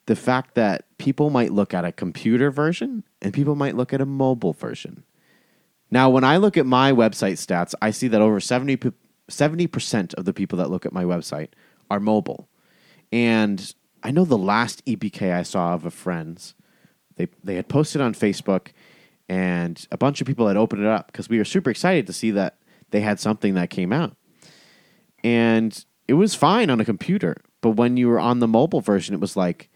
the 0.07 0.17
fact 0.17 0.55
that 0.55 0.85
people 0.99 1.31
might 1.31 1.53
look 1.53 1.73
at 1.73 1.85
a 1.85 1.93
computer 1.93 2.51
version 2.51 3.03
and 3.23 3.33
people 3.33 3.55
might 3.55 3.75
look 3.77 3.93
at 3.95 4.01
a 4.01 4.07
mobile 4.07 4.53
version. 4.53 5.05
Now, 5.91 6.11
when 6.11 6.23
I 6.25 6.37
look 6.37 6.57
at 6.59 6.67
my 6.67 6.93
website 6.93 7.39
stats, 7.39 7.73
I 7.81 7.93
see 7.93 8.09
that 8.09 8.21
over 8.21 8.39
70, 8.39 8.77
pe- 8.77 8.91
70% 9.31 10.15
of 10.15 10.25
the 10.27 10.33
people 10.35 10.59
that 10.59 10.69
look 10.71 10.85
at 10.85 10.93
my 10.93 11.05
website 11.05 11.49
are 11.91 12.01
mobile. 12.01 12.49
And 13.11 13.73
I 14.03 14.11
know 14.11 14.25
the 14.25 14.37
last 14.39 14.85
EPK 14.85 15.33
I 15.33 15.43
saw 15.45 15.75
of 15.75 15.87
a 15.87 15.91
friend's, 15.91 16.55
they, 17.17 17.29
they 17.43 17.57
had 17.57 17.69
posted 17.69 18.01
on 18.01 18.15
Facebook 18.15 18.69
and 19.29 19.87
a 19.91 19.97
bunch 19.97 20.21
of 20.21 20.27
people 20.27 20.47
had 20.47 20.57
opened 20.57 20.83
it 20.83 20.89
up 20.89 21.09
because 21.09 21.29
we 21.29 21.39
were 21.39 21.45
super 21.45 21.71
excited 21.71 22.07
to 22.07 22.13
see 22.13 22.31
that 22.33 22.59
they 22.91 23.01
had 23.01 23.19
something 23.19 23.55
that 23.55 23.71
came 23.71 23.93
out. 23.93 24.17
And 25.25 25.85
it 26.07 26.15
was 26.15 26.35
fine 26.35 26.71
on 26.71 26.81
a 26.81 26.85
computer. 26.85 27.37
But 27.61 27.71
when 27.71 27.97
you 27.97 28.09
were 28.09 28.21
on 28.21 28.39
the 28.39 28.47
mobile 28.47 28.81
version, 28.81 29.15
it 29.15 29.21
was 29.21 29.37
like, 29.37 29.69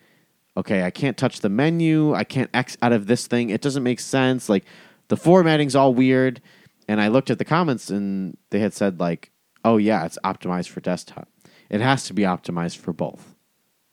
okay, 0.57 0.85
I 0.85 0.91
can't 0.91 1.17
touch 1.17 1.41
the 1.41 1.49
menu. 1.49 2.15
I 2.15 2.25
can't 2.25 2.51
X 2.55 2.77
out 2.83 2.93
of 2.93 3.07
this 3.07 3.27
thing. 3.27 3.51
It 3.51 3.61
doesn't 3.61 3.83
make 3.83 4.01
sense. 4.01 4.49
Like 4.49 4.65
the 5.09 5.17
formatting's 5.17 5.75
all 5.75 5.93
weird. 5.95 6.41
And 6.87 7.01
I 7.01 7.09
looked 7.09 7.31
at 7.31 7.39
the 7.39 7.45
comments 7.45 7.91
and 7.91 8.37
they 8.51 8.61
had 8.61 8.75
said, 8.75 9.01
like, 9.01 9.33
oh, 9.65 9.77
yeah, 9.77 10.05
it's 10.05 10.19
optimized 10.25 10.69
for 10.69 10.81
desktop. 10.81 11.29
It 11.69 11.81
has 11.81 12.05
to 12.05 12.15
be 12.15 12.23
optimized 12.23 12.79
for 12.79 12.93
both. 12.93 13.35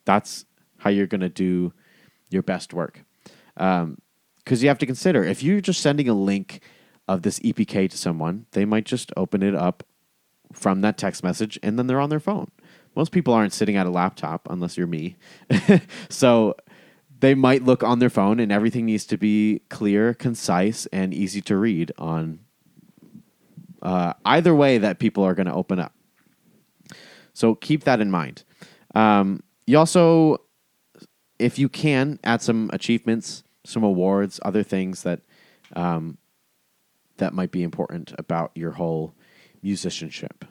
That's 0.05 0.45
how 0.79 0.89
you're 0.89 1.07
going 1.07 1.21
to 1.21 1.29
do 1.29 1.73
your 2.29 2.41
best 2.41 2.73
work. 2.73 3.03
Because 3.57 4.61
you 4.61 4.69
have 4.69 4.77
to 4.79 4.85
consider 4.85 5.23
if 5.23 5.43
you're 5.43 5.61
just 5.61 5.81
sending 5.81 6.07
a 6.07 6.13
link 6.13 6.61
of 7.07 7.21
this 7.21 7.39
EPK 7.39 7.89
to 7.89 7.97
someone, 7.97 8.45
they 8.51 8.65
might 8.65 8.85
just 8.85 9.11
open 9.17 9.41
it 9.41 9.55
up 9.55 9.83
from 10.53 10.81
that 10.81 10.97
text 10.97 11.23
message 11.23 11.59
and 11.63 11.77
then 11.77 11.87
they're 11.87 11.99
on 11.99 12.09
their 12.09 12.19
phone. 12.19 12.51
Most 12.95 13.11
people 13.11 13.33
aren't 13.33 13.53
sitting 13.53 13.75
at 13.75 13.85
a 13.85 13.89
laptop 13.89 14.47
unless 14.49 14.77
you're 14.77 14.87
me. 14.87 15.17
so 16.09 16.55
they 17.19 17.35
might 17.35 17.63
look 17.63 17.83
on 17.83 17.99
their 17.99 18.09
phone 18.09 18.39
and 18.39 18.51
everything 18.51 18.85
needs 18.85 19.05
to 19.05 19.17
be 19.17 19.61
clear, 19.69 20.13
concise, 20.13 20.85
and 20.87 21.13
easy 21.13 21.41
to 21.41 21.57
read 21.57 21.91
on 21.97 22.39
uh, 23.81 24.13
either 24.25 24.53
way 24.55 24.77
that 24.77 24.99
people 24.99 25.23
are 25.23 25.35
going 25.35 25.47
to 25.47 25.53
open 25.53 25.79
up. 25.79 25.93
So 27.33 27.55
keep 27.55 27.83
that 27.83 28.01
in 28.01 28.09
mind. 28.09 28.43
Um, 28.95 29.43
you 29.67 29.77
also, 29.77 30.41
if 31.37 31.59
you 31.59 31.69
can, 31.69 32.19
add 32.23 32.41
some 32.41 32.69
achievements, 32.73 33.43
some 33.67 33.83
awards, 33.83 34.39
other 34.43 34.63
things 34.63 35.03
that 35.03 35.21
um, 35.75 36.17
that 37.17 37.33
might 37.33 37.51
be 37.51 37.63
important 37.63 38.13
about 38.17 38.51
your 38.55 38.71
whole 38.71 39.13
musicianship. 39.61 40.45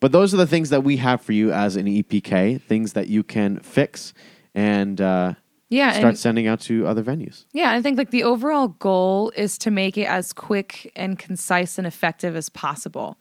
But 0.00 0.12
those 0.12 0.34
are 0.34 0.36
the 0.36 0.46
things 0.46 0.70
that 0.70 0.84
we 0.84 0.98
have 0.98 1.22
for 1.22 1.32
you 1.32 1.52
as 1.52 1.76
an 1.76 1.86
EPK, 1.86 2.60
things 2.60 2.92
that 2.92 3.08
you 3.08 3.22
can 3.22 3.60
fix 3.60 4.12
and 4.54 5.00
uh, 5.00 5.34
Yeah, 5.70 5.92
start 5.92 6.04
and- 6.06 6.18
sending 6.18 6.46
out 6.46 6.60
to 6.62 6.86
other 6.86 7.02
venues. 7.02 7.46
Yeah, 7.52 7.70
I 7.70 7.80
think 7.80 7.96
like 7.96 8.10
the 8.10 8.24
overall 8.24 8.68
goal 8.68 9.32
is 9.36 9.56
to 9.58 9.70
make 9.70 9.96
it 9.96 10.06
as 10.06 10.32
quick 10.32 10.92
and 10.94 11.18
concise 11.18 11.78
and 11.78 11.86
effective 11.86 12.36
as 12.36 12.48
possible. 12.50 13.16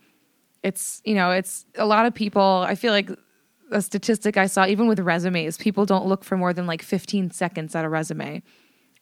It's, 0.64 1.02
you 1.06 1.16
know, 1.16 1.32
it's 1.32 1.66
a 1.78 1.86
lot 1.86 2.06
of 2.06 2.14
people, 2.14 2.66
I 2.68 2.76
feel 2.76 2.92
like 2.92 3.10
a 3.72 3.82
statistic 3.82 4.36
I 4.38 4.48
saw 4.48 4.66
even 4.66 4.88
with 4.88 5.00
resumes, 5.00 5.58
people 5.58 5.86
don't 5.86 6.06
look 6.08 6.24
for 6.26 6.36
more 6.38 6.54
than 6.54 6.68
like 6.68 6.82
15 6.82 7.32
seconds 7.32 7.76
at 7.76 7.86
a 7.86 7.90
resume. 7.90 8.44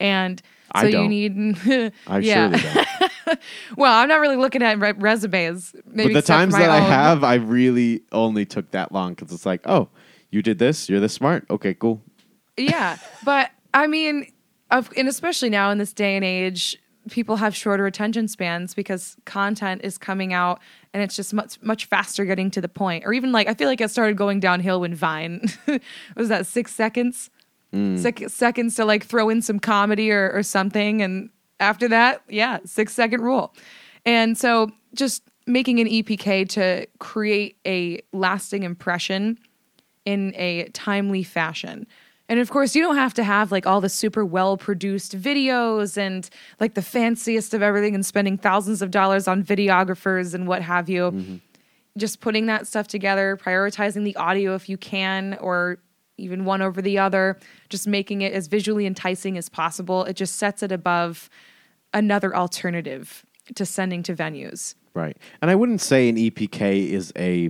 And 0.02 0.42
so 0.80 0.88
you 0.88 1.08
need 1.08 1.58
I 2.08 2.20
yeah. 2.20 2.58
surely 2.58 2.86
don't. 3.26 3.40
well, 3.78 3.94
I'm 3.94 4.08
not 4.08 4.20
really 4.20 4.38
looking 4.38 4.64
at 4.64 4.80
re- 4.80 4.94
resumes. 4.94 5.76
Maybe 5.86 6.14
but 6.14 6.26
the 6.26 6.28
times 6.28 6.54
that 6.54 6.70
I 6.70 6.80
own. 6.80 6.90
have, 6.90 7.24
I 7.24 7.36
really 7.36 8.02
only 8.12 8.46
took 8.46 8.72
that 8.72 8.92
long 8.92 9.14
because 9.14 9.32
it's 9.34 9.46
like, 9.46 9.62
oh, 9.66 9.90
you 10.30 10.42
did 10.42 10.60
this, 10.60 10.90
you're 10.90 11.00
this 11.00 11.14
smart. 11.14 11.46
Okay, 11.50 11.74
cool. 11.74 12.02
yeah, 12.58 12.98
but 13.26 13.52
I 13.74 13.88
mean, 13.88 14.32
of, 14.70 14.90
and 14.96 15.08
especially 15.08 15.50
now 15.50 15.72
in 15.72 15.78
this 15.78 15.94
day 15.94 16.16
and 16.16 16.24
age, 16.24 16.78
people 17.10 17.38
have 17.38 17.56
shorter 17.56 17.86
attention 17.86 18.28
spans 18.28 18.74
because 18.74 19.18
content 19.26 19.82
is 19.84 19.98
coming 19.98 20.34
out 20.34 20.62
and 20.94 21.02
it's 21.02 21.16
just 21.16 21.34
much 21.34 21.62
much 21.62 21.86
faster 21.86 22.26
getting 22.26 22.52
to 22.52 22.62
the 22.62 22.70
point. 22.70 23.06
Or 23.06 23.14
even 23.14 23.32
like 23.32 23.48
I 23.48 23.54
feel 23.54 23.68
like 23.68 23.82
it 23.82 23.90
started 23.90 24.16
going 24.16 24.40
downhill 24.40 24.82
when 24.82 24.96
Vine 24.96 25.46
was 26.16 26.30
that 26.30 26.46
six 26.46 26.74
seconds, 26.74 27.30
Mm. 27.74 27.98
six 27.98 28.34
seconds 28.34 28.76
to 28.76 28.86
like 28.86 29.06
throw 29.06 29.30
in 29.30 29.42
some 29.42 29.60
comedy 29.60 30.12
or, 30.12 30.32
or 30.32 30.44
something, 30.44 31.02
and 31.02 31.30
after 31.60 31.88
that, 31.88 32.22
yeah, 32.28 32.60
six 32.66 32.94
second 32.94 33.22
rule. 33.22 33.54
And 34.06 34.38
so 34.38 34.72
just 34.94 35.24
making 35.48 35.80
an 35.80 35.88
EPK 35.88 36.50
to 36.50 36.88
create 37.00 37.58
a 37.66 38.02
lasting 38.14 38.64
impression 38.64 39.38
in 40.06 40.34
a 40.36 40.66
timely 40.74 41.24
fashion. 41.24 41.88
And 42.30 42.40
of 42.40 42.50
course, 42.50 42.76
you 42.76 42.82
don't 42.82 42.96
have 42.96 43.14
to 43.16 43.24
have 43.24 43.52
like 43.52 43.68
all 43.68 43.82
the 43.82 43.90
super 43.90 44.24
well 44.24 44.56
produced 44.58 45.20
videos 45.20 45.98
and 45.98 46.30
like 46.60 46.76
the 46.76 46.82
fanciest 46.82 47.54
of 47.54 47.62
everything 47.62 47.94
and 47.94 48.06
spending 48.06 48.38
thousands 48.38 48.82
of 48.82 48.90
dollars 48.90 49.28
on 49.28 49.44
videographers 49.44 50.34
and 50.34 50.48
what 50.48 50.62
have 50.62 50.90
you. 50.90 51.12
Mm-hmm. 51.12 51.36
Just 51.98 52.22
putting 52.22 52.46
that 52.46 52.68
stuff 52.68 52.88
together, 52.88 53.38
prioritizing 53.38 54.06
the 54.06 54.16
audio 54.16 54.56
if 54.56 54.70
you 54.70 54.78
can, 54.78 55.38
or 55.42 55.80
even 56.22 56.46
one 56.46 56.62
over 56.62 56.82
the 56.82 56.98
other, 56.98 57.38
just 57.70 57.88
making 57.88 58.22
it 58.22 58.34
as 58.34 58.48
visually 58.48 58.86
enticing 58.86 59.38
as 59.38 59.50
possible. 59.50 60.06
It 60.06 60.16
just 60.16 60.36
sets 60.36 60.64
it 60.64 60.72
above 60.72 61.30
another 61.94 62.36
alternative 62.36 63.26
to 63.56 63.66
sending 63.66 64.04
to 64.04 64.16
venues. 64.16 64.76
Right. 64.94 65.18
And 65.42 65.50
I 65.50 65.56
wouldn't 65.56 65.82
say 65.82 66.10
an 66.10 66.18
EPK 66.18 66.90
is 66.90 67.12
a 67.18 67.50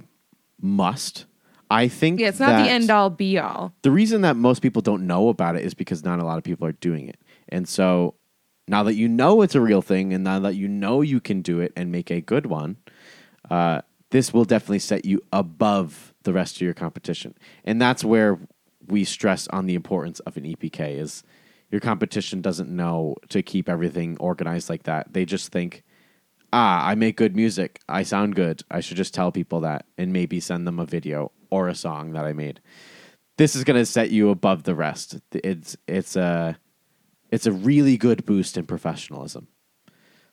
must. 0.60 1.26
I 1.70 1.88
think 1.88 2.20
Yeah, 2.20 2.28
it's 2.28 2.40
not 2.40 2.64
the 2.64 2.70
end 2.70 2.90
all 2.90 3.10
be 3.10 3.38
all. 3.38 3.74
The 3.82 3.92
reason 3.92 4.22
that 4.22 4.36
most 4.36 4.62
people 4.62 4.82
don't 4.82 5.08
know 5.08 5.30
about 5.30 5.56
it 5.56 5.64
is 5.64 5.74
because 5.74 6.04
not 6.04 6.20
a 6.20 6.26
lot 6.26 6.38
of 6.38 6.44
people 6.44 6.68
are 6.68 6.74
doing 6.74 7.08
it. 7.08 7.18
And 7.50 7.68
so 7.68 8.16
now 8.68 8.84
that 8.84 8.96
you 8.96 9.08
know 9.08 9.42
it's 9.42 9.56
a 9.56 9.62
real 9.62 9.82
thing 9.82 10.14
and 10.14 10.24
now 10.24 10.40
that 10.40 10.56
you 10.56 10.68
know 10.68 11.02
you 11.02 11.20
can 11.20 11.42
do 11.42 11.60
it 11.60 11.72
and 11.76 11.92
make 11.92 12.12
a 12.12 12.22
good 12.22 12.46
one, 12.46 12.78
uh, 13.50 13.82
this 14.12 14.34
will 14.34 14.46
definitely 14.46 14.80
set 14.80 15.06
you 15.06 15.22
above 15.32 16.14
the 16.24 16.34
rest 16.34 16.58
of 16.58 16.62
your 16.62 16.74
competition. 16.74 17.36
And 17.64 17.82
that's 17.82 18.04
where 18.04 18.40
we 18.88 19.04
stress 19.04 19.48
on 19.50 19.65
the 19.65 19.76
importance 19.76 20.20
of 20.22 20.38
an 20.38 20.44
EPK 20.44 21.00
is 21.00 21.24
your 21.72 21.82
competition 21.82 22.41
doesn't 22.41 22.70
know 22.70 23.15
to 23.30 23.41
keep 23.41 23.70
everything 23.70 24.17
organized 24.20 24.70
like 24.70 24.84
that. 24.84 25.13
They 25.13 25.26
just 25.26 25.52
think, 25.52 25.84
ah, 26.52 26.86
I 26.86 26.96
make 26.96 27.15
good 27.15 27.36
music. 27.36 27.80
I 27.88 28.04
sound 28.04 28.36
good. 28.36 28.62
I 28.70 28.82
should 28.82 28.98
just 28.98 29.13
tell 29.13 29.32
people 29.32 29.62
that 29.62 29.86
and 29.98 30.12
maybe 30.12 30.39
send 30.39 30.67
them 30.67 30.80
a 30.80 30.86
video 30.86 31.32
or 31.50 31.70
a 31.70 31.76
song 31.76 32.12
that 32.12 32.26
I 32.26 32.34
made. 32.34 32.60
This 33.38 33.56
is 33.56 33.63
going 33.63 33.80
to 33.80 33.86
set 33.86 34.12
you 34.12 34.30
above 34.30 34.63
the 34.63 34.76
rest. 34.76 35.20
It's 35.32 35.78
it's 35.88 36.15
a 36.15 36.58
it's 37.32 37.46
a 37.46 37.52
really 37.52 37.98
good 37.98 38.26
boost 38.26 38.58
in 38.58 38.65
professionalism. 38.65 39.48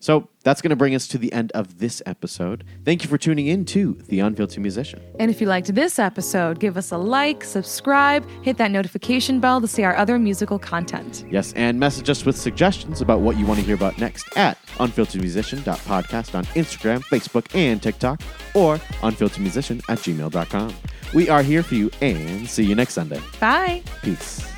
So 0.00 0.28
that's 0.44 0.62
going 0.62 0.70
to 0.70 0.76
bring 0.76 0.94
us 0.94 1.08
to 1.08 1.18
the 1.18 1.32
end 1.32 1.50
of 1.52 1.78
this 1.78 2.00
episode. 2.06 2.64
Thank 2.84 3.02
you 3.02 3.08
for 3.08 3.18
tuning 3.18 3.48
in 3.48 3.64
to 3.66 3.94
The 4.08 4.20
Unfiltered 4.20 4.62
Musician. 4.62 5.02
And 5.18 5.30
if 5.30 5.40
you 5.40 5.46
liked 5.46 5.74
this 5.74 5.98
episode, 5.98 6.60
give 6.60 6.76
us 6.76 6.92
a 6.92 6.96
like, 6.96 7.42
subscribe, 7.42 8.28
hit 8.42 8.58
that 8.58 8.70
notification 8.70 9.40
bell 9.40 9.60
to 9.60 9.66
see 9.66 9.82
our 9.82 9.96
other 9.96 10.18
musical 10.18 10.58
content. 10.58 11.24
Yes, 11.30 11.52
and 11.54 11.80
message 11.80 12.08
us 12.08 12.24
with 12.24 12.36
suggestions 12.36 13.00
about 13.00 13.20
what 13.20 13.36
you 13.36 13.46
want 13.46 13.58
to 13.58 13.66
hear 13.66 13.74
about 13.74 13.98
next 13.98 14.24
at 14.36 14.60
unfilteredmusician.podcast 14.76 16.34
on 16.34 16.44
Instagram, 16.46 17.02
Facebook, 17.04 17.52
and 17.54 17.82
TikTok, 17.82 18.20
or 18.54 18.76
unfilteredmusician 19.02 19.82
at 19.88 19.98
gmail.com. 19.98 20.74
We 21.14 21.28
are 21.28 21.42
here 21.42 21.62
for 21.62 21.74
you 21.74 21.90
and 22.00 22.48
see 22.48 22.64
you 22.64 22.74
next 22.74 22.94
Sunday. 22.94 23.20
Bye. 23.40 23.82
Peace. 24.02 24.57